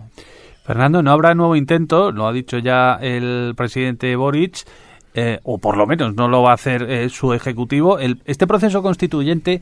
Fernando, 0.66 1.04
no 1.04 1.12
habrá 1.12 1.36
nuevo 1.36 1.58
intento, 1.58 2.14
lo 2.14 2.26
ha 2.26 2.32
dicho 2.32 2.58
ya 2.60 2.98
el 3.02 3.54
presidente 3.58 4.16
Boric, 4.16 4.60
eh, 5.14 5.40
o 5.44 5.58
por 5.58 5.78
lo 5.78 5.86
menos 5.86 6.16
no 6.16 6.28
lo 6.28 6.42
va 6.42 6.52
a 6.52 6.56
hacer 6.56 6.84
eh, 6.90 7.10
su 7.10 7.34
ejecutivo. 7.34 8.00
este 8.00 8.48
proceso 8.48 8.82
constituyente 8.82 9.62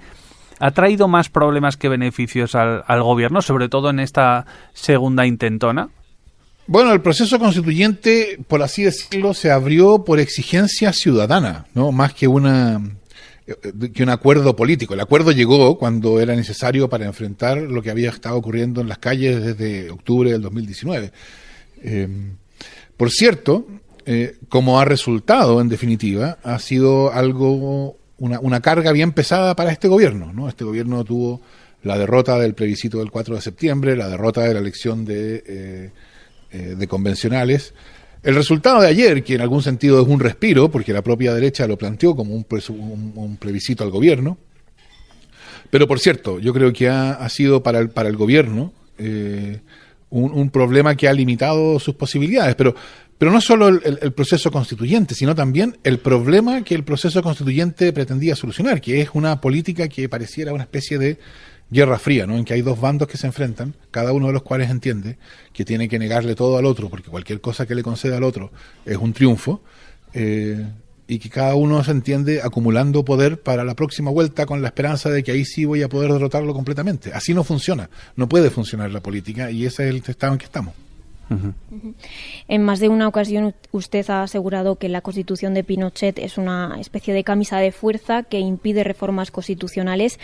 ha 0.59 0.71
traído 0.71 1.07
más 1.07 1.29
problemas 1.29 1.75
que 1.75 1.89
beneficios 1.89 2.53
al 2.53 3.03
gobierno, 3.03 3.41
sobre 3.41 3.67
todo 3.67 3.89
en 3.89 3.99
esta 3.99 4.45
segunda 4.73 5.25
intentona. 5.25 5.89
Bueno, 6.67 6.93
el 6.93 7.01
proceso 7.01 7.39
constituyente, 7.39 8.39
por 8.47 8.61
así 8.61 8.83
decirlo, 8.83 9.33
se 9.33 9.51
abrió 9.51 10.05
por 10.05 10.19
exigencia 10.19 10.93
ciudadana, 10.93 11.65
¿no? 11.73 11.91
Más 11.91 12.13
que 12.13 12.27
una 12.27 12.79
eh, 13.47 13.91
que 13.91 14.03
un 14.03 14.09
acuerdo 14.09 14.55
político. 14.55 14.93
El 14.93 14.99
acuerdo 14.99 15.31
llegó 15.31 15.77
cuando 15.77 16.19
era 16.19 16.35
necesario 16.35 16.89
para 16.89 17.05
enfrentar 17.05 17.57
lo 17.57 17.81
que 17.81 17.89
había 17.89 18.09
estado 18.09 18.37
ocurriendo 18.37 18.81
en 18.81 18.87
las 18.87 18.99
calles 18.99 19.43
desde 19.43 19.89
octubre 19.89 20.31
del 20.31 20.41
2019. 20.43 21.11
Eh, 21.83 22.07
por 22.95 23.09
cierto, 23.09 23.65
eh, 24.05 24.37
como 24.49 24.79
ha 24.79 24.85
resultado, 24.85 25.61
en 25.61 25.69
definitiva, 25.69 26.37
ha 26.43 26.59
sido 26.59 27.11
algo, 27.13 27.97
una, 28.17 28.59
carga 28.61 28.91
bien 28.91 29.11
pesada 29.11 29.55
para 29.55 29.71
este 29.71 29.87
gobierno. 29.87 30.33
¿no? 30.33 30.47
Este 30.49 30.63
gobierno 30.63 31.03
tuvo 31.03 31.41
la 31.83 31.97
derrota 31.97 32.37
del 32.37 32.53
plebiscito 32.53 32.99
del 32.99 33.11
4 33.11 33.35
de 33.35 33.41
septiembre, 33.41 33.95
la 33.95 34.07
derrota 34.09 34.41
de 34.41 34.53
la 34.53 34.59
elección 34.59 35.05
de 35.05 35.91
eh, 36.53 36.75
de 36.75 36.85
convencionales. 36.85 37.73
El 38.23 38.35
resultado 38.35 38.81
de 38.81 38.87
ayer, 38.87 39.23
que 39.23 39.35
en 39.35 39.41
algún 39.41 39.63
sentido 39.63 40.01
es 40.01 40.07
un 40.09 40.19
respiro, 40.19 40.69
porque 40.69 40.91
la 40.91 41.01
propia 41.01 41.33
derecha 41.33 41.65
lo 41.65 41.77
planteó 41.77 42.13
como 42.13 42.33
un, 42.33 42.45
un, 43.15 43.37
plebiscito 43.37 43.85
al 43.85 43.89
gobierno, 43.89 44.37
pero 45.69 45.87
por 45.87 46.01
cierto, 46.01 46.39
yo 46.39 46.53
creo 46.53 46.73
que 46.73 46.89
ha, 46.89 47.29
sido 47.29 47.63
para 47.63 47.79
el, 47.79 47.89
para 47.89 48.09
el 48.09 48.17
gobierno 48.17 48.73
eh, 48.97 49.61
un, 50.09 50.49
problema 50.49 50.95
que 50.95 51.07
ha 51.07 51.13
limitado 51.13 51.79
sus 51.79 51.95
posibilidades, 51.95 52.55
pero, 52.55 52.75
pero 53.21 53.31
no 53.31 53.39
solo 53.39 53.67
el, 53.67 54.13
proceso 54.13 54.49
constituyente, 54.49 55.13
sino 55.13 55.35
también 55.35 55.77
el 55.83 55.99
problema 55.99 56.63
que 56.63 56.73
el 56.73 56.83
proceso 56.83 57.21
constituyente 57.21 57.93
pretendía 57.93 58.35
solucionar, 58.35 58.81
que 58.81 58.99
es 58.99 59.09
una 59.13 59.39
política 59.39 59.87
que 59.87 60.09
pareciera 60.09 60.53
una 60.53 60.63
especie 60.63 60.97
de 60.97 61.19
guerra 61.69 61.99
fría, 61.99 62.25
¿no? 62.25 62.35
En 62.35 62.45
que 62.45 62.55
hay 62.55 62.63
dos 62.63 62.81
bandos 62.81 63.07
que 63.07 63.19
se 63.19 63.27
enfrentan, 63.27 63.75
cada 63.91 64.11
uno 64.11 64.25
de 64.25 64.33
los 64.33 64.41
cuales 64.41 64.71
entiende 64.71 65.19
que 65.53 65.63
tiene 65.63 65.87
que 65.87 65.99
negarle 65.99 66.33
todo 66.33 66.57
al 66.57 66.65
otro, 66.65 66.89
porque 66.89 67.11
cualquier 67.11 67.41
cosa 67.41 67.67
que 67.67 67.75
le 67.75 67.83
conceda 67.83 68.17
al 68.17 68.23
otro 68.23 68.51
es 68.87 68.97
un 68.97 69.13
triunfo, 69.13 69.61
eh, 70.15 70.65
y 71.07 71.19
que 71.19 71.29
cada 71.29 71.53
uno 71.53 71.83
se 71.83 71.91
entiende 71.91 72.41
acumulando 72.41 73.05
poder 73.05 73.39
para 73.39 73.63
la 73.63 73.75
próxima 73.75 74.09
vuelta 74.09 74.47
con 74.47 74.63
la 74.63 74.69
esperanza 74.69 75.11
de 75.11 75.21
que 75.21 75.31
ahí 75.31 75.45
sí 75.45 75.65
voy 75.65 75.83
a 75.83 75.89
poder 75.89 76.11
derrotarlo 76.11 76.55
completamente. 76.55 77.13
Así 77.13 77.35
no 77.35 77.43
funciona, 77.43 77.87
no 78.15 78.27
puede 78.27 78.49
funcionar 78.49 78.89
la 78.89 79.03
política 79.03 79.51
y 79.51 79.67
ese 79.67 79.83
es 79.83 79.89
el 79.91 79.97
estado 79.97 80.33
en 80.33 80.39
que 80.39 80.45
estamos. 80.45 80.73
En 82.47 82.63
más 82.63 82.79
de 82.79 82.89
una 82.89 83.07
ocasión 83.07 83.53
usted 83.71 84.09
ha 84.09 84.23
asegurado 84.23 84.75
que 84.75 84.89
la 84.89 85.01
constitución 85.01 85.53
de 85.53 85.63
Pinochet 85.63 86.19
es 86.19 86.37
una 86.37 86.77
especie 86.79 87.13
de 87.13 87.23
camisa 87.23 87.57
de 87.59 87.71
fuerza 87.71 88.23
que 88.23 88.39
impide 88.39 88.83
reformas 88.83 89.31
constitucionales. 89.31 90.19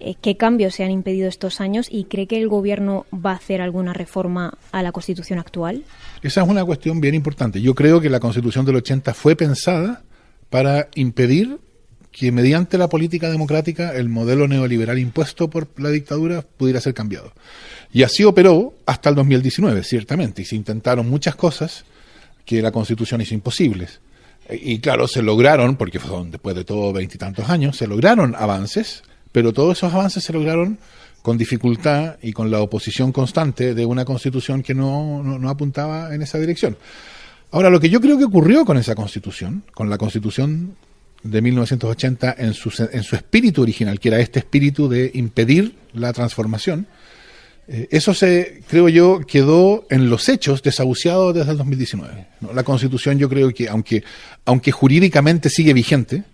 Eh, 0.00 0.14
¿Qué 0.20 0.36
cambios 0.36 0.74
se 0.74 0.84
han 0.84 0.90
impedido 0.90 1.28
estos 1.28 1.60
años 1.60 1.86
y 1.90 2.04
cree 2.04 2.26
que 2.26 2.38
el 2.38 2.48
gobierno 2.48 3.06
va 3.12 3.32
a 3.32 3.36
hacer 3.36 3.60
alguna 3.60 3.92
reforma 3.92 4.54
a 4.72 4.82
la 4.82 4.92
constitución 4.92 5.38
actual? 5.38 5.84
Esa 6.22 6.42
es 6.42 6.48
una 6.48 6.64
cuestión 6.64 7.00
bien 7.00 7.14
importante. 7.14 7.60
Yo 7.60 7.74
creo 7.74 8.00
que 8.00 8.10
la 8.10 8.20
constitución 8.20 8.64
del 8.64 8.76
80 8.76 9.14
fue 9.14 9.36
pensada 9.36 10.02
para 10.50 10.88
impedir 10.94 11.58
que 12.12 12.30
mediante 12.30 12.76
la 12.76 12.88
política 12.88 13.30
democrática 13.30 13.96
el 13.96 14.10
modelo 14.10 14.46
neoliberal 14.46 14.98
impuesto 14.98 15.48
por 15.48 15.68
la 15.78 15.88
dictadura 15.88 16.42
pudiera 16.42 16.80
ser 16.80 16.92
cambiado. 16.92 17.32
Y 17.92 18.02
así 18.02 18.22
operó 18.22 18.74
hasta 18.86 19.08
el 19.08 19.14
2019, 19.16 19.82
ciertamente, 19.82 20.42
y 20.42 20.44
se 20.44 20.54
intentaron 20.54 21.08
muchas 21.08 21.34
cosas 21.34 21.84
que 22.44 22.60
la 22.62 22.70
Constitución 22.70 23.22
hizo 23.22 23.34
imposibles. 23.34 24.00
Y 24.50 24.78
claro, 24.80 25.08
se 25.08 25.22
lograron, 25.22 25.76
porque 25.76 25.98
fueron 25.98 26.30
después 26.30 26.54
de 26.54 26.64
todo 26.64 26.92
veintitantos 26.92 27.48
años, 27.48 27.76
se 27.76 27.86
lograron 27.86 28.34
avances, 28.34 29.02
pero 29.30 29.52
todos 29.52 29.78
esos 29.78 29.94
avances 29.94 30.22
se 30.22 30.32
lograron 30.32 30.78
con 31.22 31.38
dificultad 31.38 32.16
y 32.20 32.32
con 32.32 32.50
la 32.50 32.60
oposición 32.60 33.12
constante 33.12 33.74
de 33.74 33.86
una 33.86 34.04
constitución 34.04 34.62
que 34.62 34.74
no, 34.74 35.22
no, 35.22 35.48
apuntaba 35.48 36.14
en 36.14 36.20
esa 36.20 36.38
dirección. 36.38 36.76
Ahora, 37.52 37.70
lo 37.70 37.80
que 37.80 37.88
yo 37.88 38.00
creo 38.00 38.18
que 38.18 38.24
ocurrió 38.24 38.64
con 38.64 38.76
esa 38.76 38.94
constitución, 38.94 39.62
con 39.72 39.88
la 39.88 39.98
constitución 39.98 40.74
de 41.22 41.40
1980 41.42 42.34
en 42.38 42.54
su, 42.54 42.72
en 42.92 43.02
su 43.02 43.16
espíritu 43.16 43.62
original, 43.62 44.00
que 44.00 44.08
era 44.08 44.20
este 44.20 44.40
espíritu 44.40 44.88
de 44.88 45.10
impedir 45.14 45.76
la 45.92 46.12
transformación, 46.12 46.86
eh, 47.68 47.88
eso 47.90 48.12
se, 48.12 48.62
creo 48.68 48.88
yo, 48.88 49.20
quedó 49.20 49.86
en 49.88 50.10
los 50.10 50.28
hechos 50.28 50.62
desahuciado 50.62 51.32
desde 51.32 51.52
el 51.52 51.58
2019. 51.58 52.26
La 52.54 52.64
Constitución, 52.64 53.18
yo 53.18 53.28
creo 53.28 53.52
que, 53.54 53.68
aunque, 53.68 54.02
aunque 54.44 54.72
jurídicamente 54.72 55.48
sigue 55.48 55.72
vigente, 55.72 56.24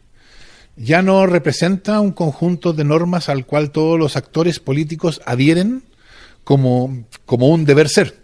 ya 0.77 1.03
no 1.03 1.27
representa 1.27 2.01
un 2.01 2.13
conjunto 2.13 2.73
de 2.73 2.85
normas 2.85 3.29
al 3.29 3.47
cual 3.47 3.73
todos 3.73 3.99
los 3.99 4.17
actores 4.17 4.61
políticos 4.61 5.21
adhieren 5.27 5.83
como, 6.45 7.05
como 7.27 7.49
un 7.49 7.65
deber 7.65 7.89
ser. 7.89 8.17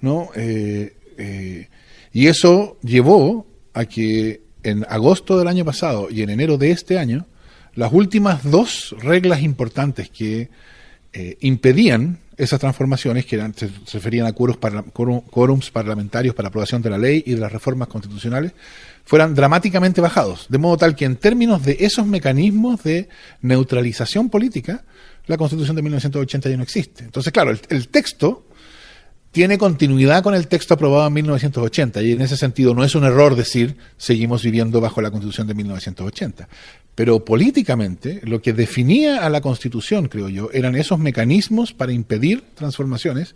¿no? 0.00 0.30
Eh, 0.34 0.96
eh, 1.18 1.68
y 2.12 2.26
eso 2.26 2.78
llevó 2.82 3.46
a 3.74 3.84
que 3.84 4.43
en 4.64 4.84
agosto 4.88 5.38
del 5.38 5.48
año 5.48 5.64
pasado 5.64 6.08
y 6.10 6.22
en 6.22 6.30
enero 6.30 6.58
de 6.58 6.72
este 6.72 6.98
año, 6.98 7.26
las 7.74 7.92
últimas 7.92 8.42
dos 8.50 8.94
reglas 9.00 9.42
importantes 9.42 10.10
que 10.10 10.48
impedían 11.40 12.18
esas 12.36 12.60
transformaciones, 12.60 13.26
que 13.26 13.36
eran, 13.36 13.54
se, 13.54 13.70
referían 13.92 14.26
a 14.26 14.32
quórums, 14.32 15.70
parlamentarios 15.70 16.34
para 16.34 16.48
aprobación 16.48 16.82
de 16.82 16.90
la 16.90 16.98
ley 16.98 17.22
y 17.26 17.34
de 17.34 17.40
las 17.40 17.52
reformas 17.52 17.88
constitucionales, 17.88 18.52
fueran 19.04 19.34
dramáticamente 19.34 20.00
bajados, 20.00 20.46
de 20.48 20.58
modo 20.58 20.76
tal 20.76 20.96
que 20.96 21.04
en 21.04 21.16
términos 21.16 21.62
de 21.64 21.76
esos 21.80 22.06
mecanismos 22.06 22.82
de 22.82 23.08
neutralización 23.42 24.30
política, 24.30 24.84
la 25.26 25.36
Constitución 25.36 25.76
de 25.76 25.82
1980 25.82 26.50
ya 26.50 26.56
no 26.56 26.62
existe. 26.62 27.04
Entonces, 27.04 27.32
claro, 27.32 27.50
el 27.50 27.88
texto 27.88 28.44
tiene 29.34 29.58
continuidad 29.58 30.22
con 30.22 30.36
el 30.36 30.46
texto 30.46 30.74
aprobado 30.74 31.08
en 31.08 31.12
1980 31.14 32.02
y 32.02 32.12
en 32.12 32.20
ese 32.20 32.36
sentido 32.36 32.72
no 32.72 32.84
es 32.84 32.94
un 32.94 33.02
error 33.02 33.34
decir 33.34 33.76
seguimos 33.96 34.44
viviendo 34.44 34.80
bajo 34.80 35.02
la 35.02 35.10
Constitución 35.10 35.48
de 35.48 35.54
1980. 35.54 36.48
Pero 36.94 37.24
políticamente 37.24 38.20
lo 38.22 38.40
que 38.40 38.52
definía 38.52 39.26
a 39.26 39.28
la 39.30 39.40
Constitución, 39.40 40.06
creo 40.06 40.28
yo, 40.28 40.50
eran 40.52 40.76
esos 40.76 41.00
mecanismos 41.00 41.72
para 41.72 41.90
impedir 41.90 42.44
transformaciones 42.54 43.34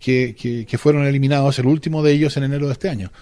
que, 0.00 0.34
que 0.68 0.78
fueron 0.78 1.06
eliminados, 1.06 1.60
el 1.60 1.66
último 1.66 2.02
de 2.02 2.10
ellos 2.10 2.36
en 2.36 2.42
enero 2.42 2.66
de 2.66 2.72
este 2.72 2.88
año. 2.88 3.12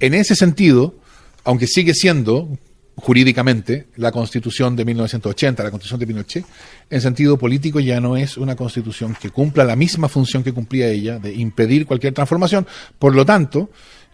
En 0.00 0.12
ese 0.12 0.36
sentido, 0.36 0.98
aunque 1.44 1.66
sigue 1.66 1.94
siendo 1.94 2.58
jurídicamente 2.96 3.86
la 3.96 4.12
constitución 4.12 4.76
de 4.76 4.84
1980, 4.84 5.62
la 5.62 5.70
constitución 5.70 6.00
de 6.00 6.06
Pinochet, 6.06 6.44
en 6.90 7.00
sentido 7.00 7.36
político 7.38 7.80
ya 7.80 8.00
no 8.00 8.16
es 8.16 8.36
una 8.36 8.56
constitución 8.56 9.16
que 9.20 9.30
cumpla 9.30 9.64
la 9.64 9.76
misma 9.76 10.08
función 10.08 10.42
que 10.42 10.52
cumplía 10.52 10.88
ella 10.88 11.18
de 11.18 11.34
impedir 11.34 11.86
cualquier 11.86 12.14
transformación. 12.14 12.66
Por 12.98 13.14
lo 13.14 13.24
tanto, 13.24 13.70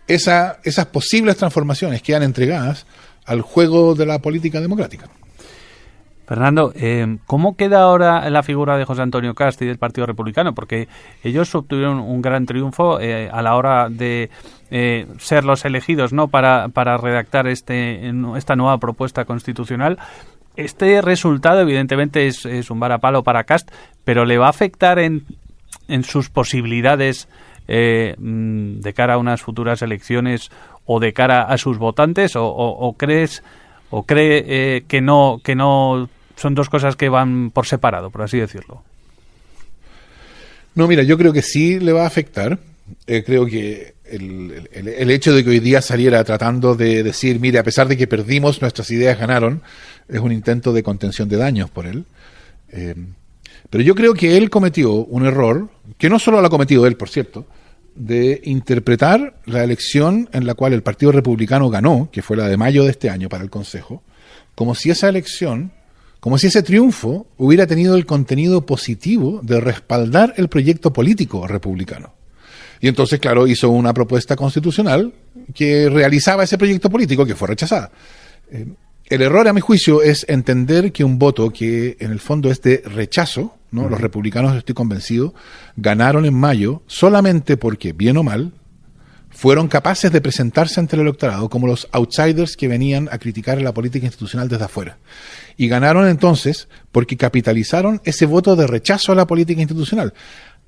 esa, 0.07 0.61
esas 0.65 0.87
posibles 0.87 1.37
transformaciones 1.37 2.03
quedan 2.03 2.23
entregadas 2.23 2.87
al 3.27 3.43
juego 3.43 3.95
de 3.95 4.07
la 4.07 4.21
política 4.21 4.61
democrática. 4.61 5.09
Fernando, 6.31 6.73
eh, 6.77 7.19
¿cómo 7.27 7.57
queda 7.57 7.83
ahora 7.83 8.31
la 8.31 8.45
figura 8.45 8.77
de 8.77 8.85
José 8.85 9.03
Antonio 9.03 9.35
Casti 9.35 9.67
del 9.67 9.79
Partido 9.79 10.07
Republicano? 10.07 10.55
Porque 10.55 10.87
ellos 11.25 11.53
obtuvieron 11.57 11.99
un 11.99 12.23
gran 12.23 12.47
triunfo 12.47 13.01
eh, 13.01 13.29
a 13.29 13.43
la 13.43 13.57
hora 13.57 13.89
de 13.91 14.31
eh, 14.71 15.09
ser 15.19 15.43
los 15.43 15.65
elegidos 15.65 16.13
no 16.13 16.29
para, 16.29 16.69
para 16.69 16.97
redactar 16.99 17.49
este, 17.49 18.13
esta 18.37 18.55
nueva 18.55 18.79
propuesta 18.79 19.25
constitucional. 19.25 19.99
Este 20.55 21.03
resultado, 21.03 21.63
evidentemente, 21.63 22.29
es, 22.29 22.47
es 22.47 22.71
un 22.71 22.79
varapalo 22.79 23.25
para 23.25 23.43
Cast, 23.43 23.69
pero 24.05 24.25
¿le 24.25 24.39
va 24.39 24.47
a 24.47 24.51
afectar 24.51 25.01
en, 25.01 25.25
en 25.89 26.05
sus 26.05 26.31
posibilidades 26.31 27.29
mm, 27.67 28.79
de 28.79 28.93
cara 28.95 29.15
a 29.15 29.19
unas 29.19 29.43
futuras 29.43 29.83
elecciones 29.83 30.53
o 30.87 31.01
de 31.01 31.13
cara 31.13 31.43
a 31.43 31.59
sus 31.59 31.77
votantes? 31.77 32.37
¿O, 32.37 32.47
o 32.47 32.93
crees 32.93 33.43
o 33.91 34.05
cree 34.05 34.85
que 34.87 35.01
no 35.01 35.41
que 35.43 35.57
no 35.57 36.09
son 36.41 36.55
dos 36.55 36.71
cosas 36.71 36.97
que 36.97 37.11
van 37.11 37.51
por 37.51 37.67
separado, 37.67 38.11
por 38.11 38.23
así 38.23 38.39
decirlo. 38.39 38.83
No, 40.75 40.89
mira, 40.89 41.03
yo 41.03 41.19
creo 41.19 41.33
que 41.33 41.43
sí 41.43 41.79
le 41.79 41.93
va 41.93 42.05
a 42.05 42.07
afectar. 42.07 42.59
Eh, 43.07 43.23
creo 43.25 43.45
que 43.45 43.95
el, 44.05 44.69
el, 44.73 45.11
hecho 45.11 45.35
de 45.35 45.45
que 45.45 45.51
hoy 45.51 45.61
día 45.61 45.83
saliera 45.83 46.25
tratando 46.25 46.75
de 46.75 47.03
decir, 47.03 47.39
mire, 47.39 47.59
a 47.59 47.63
pesar 47.63 47.89
de 47.89 47.97
que 47.97 48.07
perdimos, 48.07 48.61
nuestras 48.63 48.91
ideas 48.91 49.19
ganaron, 49.19 49.63
es 50.09 50.19
un 50.19 50.33
intento 50.33 50.73
de 50.73 50.83
contención 50.83 51.29
de 51.29 51.37
daños 51.37 51.71
por 51.71 51.87
él. 51.87 52.05
Eh, 52.71 52.95
pero 53.69 53.85
yo 53.85 53.95
creo 53.95 54.15
que 54.15 54.37
él 54.39 54.49
cometió 54.49 54.93
un 54.93 55.27
error, 55.27 55.69
que 55.99 56.09
no 56.09 56.19
solo 56.19 56.41
lo 56.41 56.47
ha 56.47 56.51
cometido 56.51 56.87
él, 56.87 56.97
por 56.97 57.11
cierto, 57.11 57.47
de 57.95 58.41
interpretar 58.45 59.35
la 59.45 59.63
elección 59.63 60.29
en 60.33 60.47
la 60.47 60.55
cual 60.55 60.73
el 60.73 60.83
Partido 60.83 61.13
Republicano 61.13 61.69
ganó, 61.69 62.09
que 62.11 62.23
fue 62.23 62.37
la 62.37 62.49
de 62.49 62.57
mayo 62.57 62.85
de 62.85 62.93
este 62.93 63.11
año 63.11 63.29
para 63.29 63.45
el 63.45 63.51
Consejo, 63.51 64.03
como 64.55 64.75
si 64.75 64.91
esa 64.91 65.09
elección 65.09 65.73
como 66.21 66.39
si 66.39 66.49
ese 66.49 66.63
triunfo 66.63 67.27
hubiera 67.39 67.67
tenido 67.67 67.97
el 67.97 68.07
contenido 68.07 68.65
positivo 68.67 69.41
de 69.43 69.61
respaldar 69.61 70.35
el 70.37 70.49
proyecto 70.49 70.93
político 70.93 71.47
republicano. 71.47 72.13
Y 72.81 72.89
entonces, 72.89 73.21
claro, 73.21 73.47
hizo 73.47 73.71
una 73.71 73.93
propuesta 73.93 74.37
constitucional 74.37 75.13
que 75.55 75.89
realizaba 75.89 76.45
ese 76.45 76.59
proyecto 76.59 76.89
político 76.89 77.27
que 77.27 77.35
fue 77.35 77.49
rechazada. 77.49 77.91
Eh, 78.51 78.67
el 79.07 79.23
error, 79.23 79.49
a 79.49 79.53
mi 79.53 79.61
juicio, 79.61 80.03
es 80.03 80.25
entender 80.29 80.93
que 80.93 81.03
un 81.03 81.19
voto 81.19 81.51
que 81.51 81.97
en 81.99 82.13
el 82.13 82.21
fondo 82.21 82.51
es 82.51 82.63
de 82.63 82.83
rechazo, 82.85 83.57
¿no? 83.73 83.89
Los 83.89 84.01
republicanos, 84.01 84.57
estoy 84.57 84.75
convencido, 84.75 85.35
ganaron 85.77 86.27
en 86.27 86.35
mayo 86.35 86.83
solamente 86.87 87.57
porque, 87.57 87.93
bien 87.93 88.17
o 88.19 88.23
mal, 88.23 88.53
fueron 89.41 89.69
capaces 89.69 90.13
de 90.13 90.21
presentarse 90.21 90.81
ante 90.81 90.97
el 90.97 91.01
electorado 91.01 91.49
como 91.49 91.67
los 91.67 91.89
outsiders 91.93 92.59
que 92.59 92.69
venían 92.69 93.09
a 93.11 93.17
criticar 93.17 93.59
la 93.63 93.73
política 93.73 94.05
institucional 94.05 94.51
desde 94.51 94.67
afuera. 94.67 94.99
Y 95.57 95.67
ganaron 95.67 96.07
entonces 96.09 96.69
porque 96.93 97.17
capitalizaron 97.17 98.03
ese 98.05 98.27
voto 98.27 98.55
de 98.55 98.67
rechazo 98.67 99.13
a 99.13 99.15
la 99.15 99.27
política 99.27 99.63
institucional. 99.63 100.13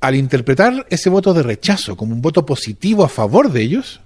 Al 0.01 0.15
interpretar 0.15 0.87
ese 0.89 1.11
voto 1.11 1.35
de 1.35 1.43
rechazo 1.43 1.99
como 1.99 2.15
un 2.15 2.23
voto 2.23 2.47
positivo 2.47 3.05
a 3.05 3.11
favor 3.11 3.53
de 3.53 3.61
ellos, 3.61 4.01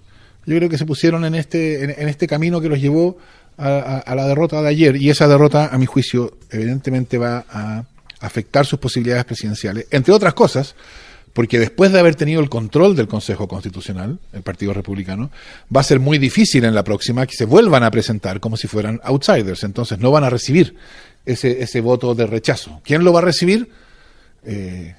yo 0.47 0.57
creo 0.57 0.69
que 0.69 0.79
se 0.79 0.85
pusieron 0.85 1.25
en 1.25 1.37
este, 1.37 2.03
en, 2.03 2.09
este 2.09 2.27
camino 2.27 2.61
que 2.61 2.69
los 2.69 2.81
llevó 2.81 3.19
a, 3.57 3.99
a, 3.99 4.15
la 4.17 4.27
derrota 4.27 4.61
de 4.63 4.69
ayer. 4.69 4.97
Y 4.97 5.11
esa 5.11 5.29
derrota, 5.29 5.69
a 5.69 5.79
mi 5.79 5.87
juicio, 5.87 6.39
evidentemente 6.51 7.19
va 7.19 7.45
a 7.49 7.85
afectar 8.19 8.67
sus 8.67 8.81
posibilidades 8.81 9.27
presidenciales. 9.27 9.87
Entre 9.93 10.13
otras 10.13 10.35
cosas, 10.35 10.75
porque 11.37 11.59
después 11.59 11.93
de 11.93 11.99
haber 11.99 12.15
tenido 12.15 12.41
el 12.41 12.49
control 12.49 12.97
del 12.97 13.09
Consejo 13.09 13.47
Constitucional, 13.47 14.19
el 14.33 14.41
Partido 14.41 14.73
Republicano, 14.73 15.31
va 15.75 15.83
a 15.83 15.85
ser 15.85 16.01
muy 16.01 16.17
difícil 16.17 16.65
en 16.65 16.75
la 16.75 16.83
próxima 16.83 17.27
que 17.27 17.37
se 17.37 17.45
vuelvan 17.45 17.83
a 17.83 17.91
presentar 17.91 18.41
como 18.41 18.57
si 18.57 18.69
fueran 18.69 19.03
outsiders. 19.05 19.63
Entonces 19.63 19.99
no 19.99 20.11
van 20.11 20.25
a 20.25 20.31
recibir 20.31 20.77
ese, 21.27 21.63
ese 21.63 21.83
voto 21.83 22.15
de 22.15 22.27
rechazo. 22.27 22.81
¿Quién 22.83 23.05
lo 23.05 23.13
va 23.13 23.19
a 23.19 23.23
recibir? 23.23 23.69
Eh, 24.47 24.95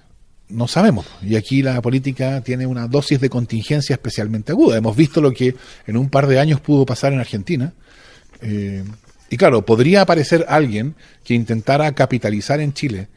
no 0.49 0.67
sabemos. 0.67 1.07
Y 1.23 1.37
aquí 1.37 1.63
la 1.63 1.81
política 1.81 2.41
tiene 2.41 2.67
una 2.67 2.87
dosis 2.87 3.19
de 3.19 3.31
contingencia 3.31 3.95
especialmente 3.95 4.51
aguda. 4.51 4.77
Hemos 4.77 4.95
visto 4.95 5.21
lo 5.21 5.31
que 5.31 5.55
en 5.87 5.97
un 5.97 6.07
par 6.07 6.27
de 6.27 6.39
años 6.39 6.61
pudo 6.61 6.85
pasar 6.85 7.13
en 7.13 7.19
Argentina. 7.19 7.73
Eh, 8.43 8.83
y 9.31 9.37
claro, 9.37 9.65
podría 9.65 10.01
aparecer 10.01 10.45
alguien 10.47 10.93
que 11.23 11.33
intentara 11.33 11.91
capitalizar 11.93 12.59
en 12.61 12.73
Chile 12.73 13.07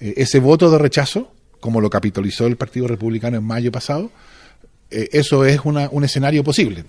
eh, 0.00 0.14
ese 0.16 0.40
voto 0.40 0.70
de 0.70 0.78
rechazo 0.78 1.34
como 1.60 1.80
lo 1.80 1.90
capitalizó 1.90 2.46
el 2.46 2.56
Partido 2.56 2.88
Republicano 2.88 3.36
en 3.36 3.44
mayo 3.44 3.70
pasado, 3.70 4.10
eh, 4.90 5.08
eso 5.12 5.44
es 5.44 5.60
una, 5.64 5.88
un 5.90 6.04
escenario 6.04 6.42
posible. 6.42 6.84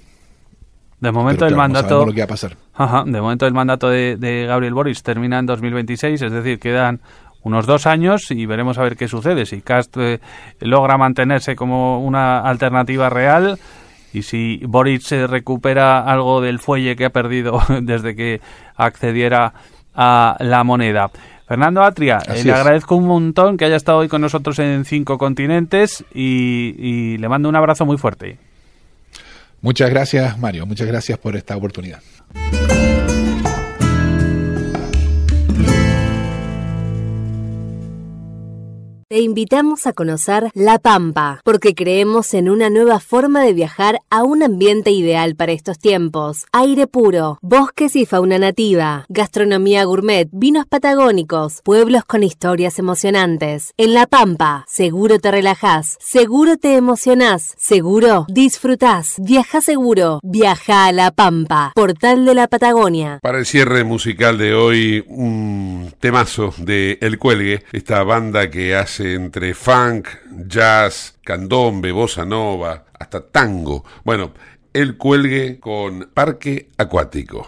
De 1.02 1.12
momento 1.12 1.48
el 1.48 1.56
mandato. 1.56 2.06
lo 2.06 2.14
que 2.14 2.22
va 2.22 2.26
a 2.26 2.28
pasar. 2.28 2.56
Ajá, 2.76 3.04
de 3.06 3.20
momento 3.20 3.48
el 3.48 3.54
mandato 3.54 3.90
de, 3.90 4.46
Gabriel 4.48 4.76
Boris 4.76 5.02
termina 5.02 5.40
en 5.40 5.48
2026, 5.48 6.22
es 6.22 6.32
decir, 6.32 6.60
quedan 6.60 7.02
unos 7.42 7.66
dos 7.66 7.88
años 7.88 8.30
y 8.30 8.46
veremos 8.46 8.78
a 8.78 8.84
ver 8.84 8.96
qué 8.96 9.08
sucede. 9.08 9.48
Si 9.48 9.62
Cast 9.62 9.98
eh, 9.98 10.20
logra 10.60 11.00
mantenerse 11.00 11.56
como 11.56 12.06
una 12.06 12.42
alternativa 12.42 13.10
real 13.10 13.58
y 14.14 14.22
si 14.22 14.62
Boris 14.68 15.06
se 15.06 15.26
recupera 15.26 16.02
algo 16.02 16.40
del 16.40 16.60
fuelle 16.60 16.96
que 16.96 17.06
ha 17.06 17.10
perdido 17.10 17.60
desde 17.82 18.16
que 18.16 18.40
accediera 18.76 19.54
a 19.96 20.38
la 20.40 20.64
moneda. 20.64 21.10
Fernando 21.52 21.84
Atria, 21.84 22.20
eh, 22.30 22.46
le 22.46 22.54
agradezco 22.54 22.96
un 22.96 23.06
montón 23.06 23.58
que 23.58 23.66
haya 23.66 23.76
estado 23.76 23.98
hoy 23.98 24.08
con 24.08 24.22
nosotros 24.22 24.58
en 24.60 24.86
cinco 24.86 25.18
continentes 25.18 26.02
y 26.16 27.18
le 27.18 27.28
mando 27.28 27.50
un 27.50 27.58
abrazo 27.58 27.86
muy 27.86 27.98
fuerte. 27.98 28.38
Muchas 29.60 29.90
gracias, 29.90 30.40
Mario. 30.40 30.66
Muchas 30.66 30.88
gracias 30.88 31.18
por 31.18 31.36
esta 31.36 31.58
oportunidad. 31.58 32.00
Te 39.12 39.20
invitamos 39.20 39.88
a 39.88 39.92
conocer 39.92 40.52
La 40.54 40.80
Pampa, 40.80 41.42
porque 41.44 41.76
creemos 41.76 42.34
en 42.34 42.50
una 42.50 42.70
nueva 42.70 43.02
forma 43.02 43.44
de 43.44 43.52
viajar 43.52 44.00
a 44.10 44.24
un 44.24 44.42
ambiente 44.42 44.92
ideal 44.92 45.36
para 45.36 45.52
estos 45.52 45.80
tiempos. 45.80 46.46
Aire 46.54 46.88
puro, 46.88 47.38
bosques 47.42 47.98
y 47.98 48.06
fauna 48.06 48.40
nativa, 48.40 49.04
gastronomía 49.10 49.84
gourmet, 49.84 50.30
vinos 50.32 50.66
patagónicos, 50.66 51.60
pueblos 51.66 52.06
con 52.06 52.24
historias 52.24 52.80
emocionantes. 52.80 53.74
En 53.76 53.94
La 53.94 54.08
Pampa, 54.08 54.64
seguro 54.70 55.20
te 55.20 55.30
relajás, 55.30 55.98
seguro 56.00 56.56
te 56.56 56.78
emocionás, 56.78 57.54
seguro 57.58 58.26
disfrutás. 58.30 59.16
Viaja 59.18 59.60
seguro, 59.60 60.22
viaja 60.24 60.86
a 60.86 60.94
La 60.94 61.12
Pampa, 61.12 61.74
portal 61.76 62.24
de 62.24 62.34
la 62.34 62.48
Patagonia. 62.48 63.20
Para 63.22 63.40
el 63.40 63.46
cierre 63.46 63.84
musical 63.84 64.38
de 64.38 64.56
hoy, 64.56 65.04
un 65.10 65.94
temazo 66.00 66.54
de 66.60 66.98
El 67.02 67.20
Cuelgue, 67.20 67.66
esta 67.74 68.04
banda 68.04 68.50
que 68.50 68.74
hace 68.74 69.01
entre 69.02 69.54
funk, 69.54 70.08
jazz, 70.48 71.14
candombe, 71.24 71.92
bossa 71.92 72.26
nova, 72.26 72.86
hasta 72.98 73.22
tango. 73.22 73.84
Bueno, 74.04 74.34
el 74.74 74.98
cuelgue 74.98 75.60
con 75.60 76.10
Parque 76.14 76.70
Acuático. 76.78 77.48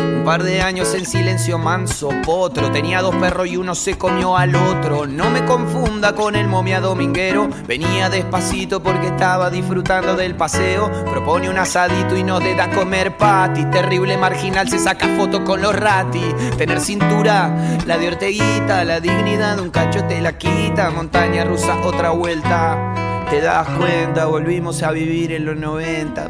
Un 0.21 0.25
par 0.25 0.43
de 0.43 0.61
años 0.61 0.93
en 0.93 1.07
silencio 1.07 1.57
manso, 1.57 2.11
potro. 2.23 2.69
Tenía 2.69 3.01
dos 3.01 3.15
perros 3.15 3.47
y 3.47 3.57
uno 3.57 3.73
se 3.73 3.97
comió 3.97 4.37
al 4.37 4.55
otro. 4.55 5.07
No 5.07 5.31
me 5.31 5.43
confunda 5.45 6.13
con 6.13 6.35
el 6.35 6.47
momia 6.47 6.79
dominguero. 6.79 7.49
Venía 7.65 8.07
despacito 8.07 8.83
porque 8.83 9.07
estaba 9.07 9.49
disfrutando 9.49 10.15
del 10.15 10.35
paseo. 10.35 10.91
Propone 11.09 11.49
un 11.49 11.57
asadito 11.57 12.15
y 12.15 12.23
no 12.23 12.39
te 12.39 12.53
da 12.53 12.69
comer 12.69 13.17
pati. 13.17 13.65
Terrible 13.71 14.15
marginal 14.15 14.69
se 14.69 14.77
saca 14.77 15.07
fotos 15.17 15.39
con 15.39 15.59
los 15.59 15.75
rati. 15.75 16.35
Tener 16.55 16.79
cintura, 16.81 17.79
la 17.87 17.97
de 17.97 18.09
Orteguita, 18.09 18.83
la 18.83 18.99
dignidad 18.99 19.55
de 19.55 19.63
un 19.63 19.71
cacho 19.71 20.03
te 20.03 20.21
la 20.21 20.37
quita. 20.37 20.91
Montaña 20.91 21.45
rusa, 21.45 21.79
otra 21.83 22.11
vuelta 22.11 22.93
te 23.31 23.41
das 23.41 23.67
cuenta, 23.69 24.27
volvimos 24.27 24.83
a 24.83 24.91
vivir 24.91 25.31
en 25.31 25.45
los 25.45 25.57
90. 25.57 26.29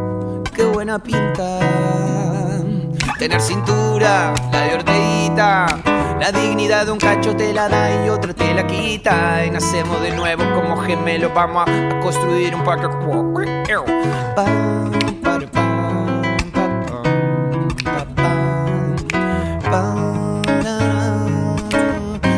Qué 0.61 0.67
buena 0.67 0.99
pinta. 0.99 1.59
Tener 3.17 3.41
cintura, 3.41 4.31
la 4.51 4.61
de 4.61 4.75
orteguita. 4.75 5.65
La 6.19 6.31
dignidad 6.31 6.85
de 6.85 6.91
un 6.91 6.99
cacho 6.99 7.35
te 7.35 7.51
la 7.51 7.67
da 7.67 8.05
y 8.05 8.09
otro 8.09 8.35
te 8.35 8.53
la 8.53 8.67
quita. 8.67 9.43
Y 9.43 9.49
nacemos 9.49 9.99
de 10.03 10.11
nuevo 10.11 10.43
como 10.53 10.77
gemelos. 10.77 11.33
Vamos 11.33 11.67
a, 11.67 11.99
construir 11.99 12.53
un 12.53 12.63
parque. 12.63 12.87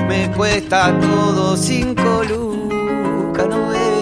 Me 0.08 0.32
cuesta 0.32 0.98
todo 0.98 1.58
cinco 1.58 2.24
lucas, 2.24 3.48
no 3.50 3.68
ve. 3.68 3.93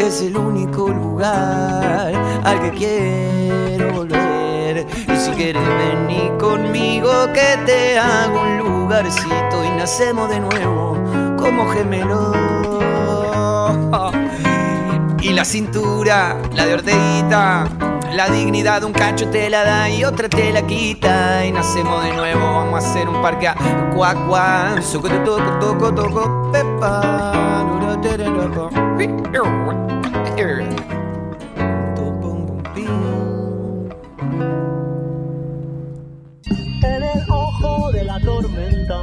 Es 0.00 0.22
el 0.22 0.34
único 0.34 0.88
lugar 0.88 2.14
al 2.42 2.60
que 2.62 2.70
quiero 2.70 3.92
volver. 3.92 4.86
Y 4.88 5.16
si 5.16 5.30
quieres 5.32 5.62
venir 5.62 6.32
conmigo, 6.38 7.10
que 7.34 7.58
te 7.66 7.98
hago 7.98 8.40
un 8.40 8.58
lugarcito 8.58 9.62
y 9.62 9.70
nacemos 9.76 10.30
de 10.30 10.40
nuevo 10.40 10.96
como 11.36 11.68
gemelos. 11.68 12.34
Y 15.20 15.34
la 15.34 15.44
cintura, 15.44 16.40
la 16.54 16.64
de 16.64 16.74
orteguita, 16.74 17.68
la 18.12 18.28
dignidad 18.28 18.80
de 18.80 18.86
un 18.86 18.92
cacho 18.92 19.28
te 19.30 19.48
la 19.50 19.64
da 19.64 19.88
y 19.88 20.04
otra 20.04 20.28
te 20.28 20.52
la 20.52 20.66
quita. 20.66 21.44
Y 21.44 21.52
nacemos 21.52 22.02
de 22.04 22.12
nuevo, 22.12 22.40
vamos 22.40 22.84
a 22.84 22.88
hacer 22.88 23.08
un 23.08 23.20
parque 23.22 23.48
a 23.48 23.54
cuac 23.94 24.26
cuac, 24.26 24.82
soco 24.82 25.08
toco, 25.24 25.58
toco, 25.60 25.94
toco, 25.94 26.50
pepa. 26.52 27.66
En 36.82 37.02
el 37.02 37.30
ojo 37.30 37.92
de 37.92 38.04
la 38.04 38.18
tormenta 38.20 39.00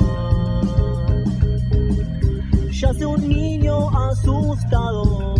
yace 2.72 3.06
un 3.06 3.28
niño 3.28 3.90
asustado. 3.90 5.37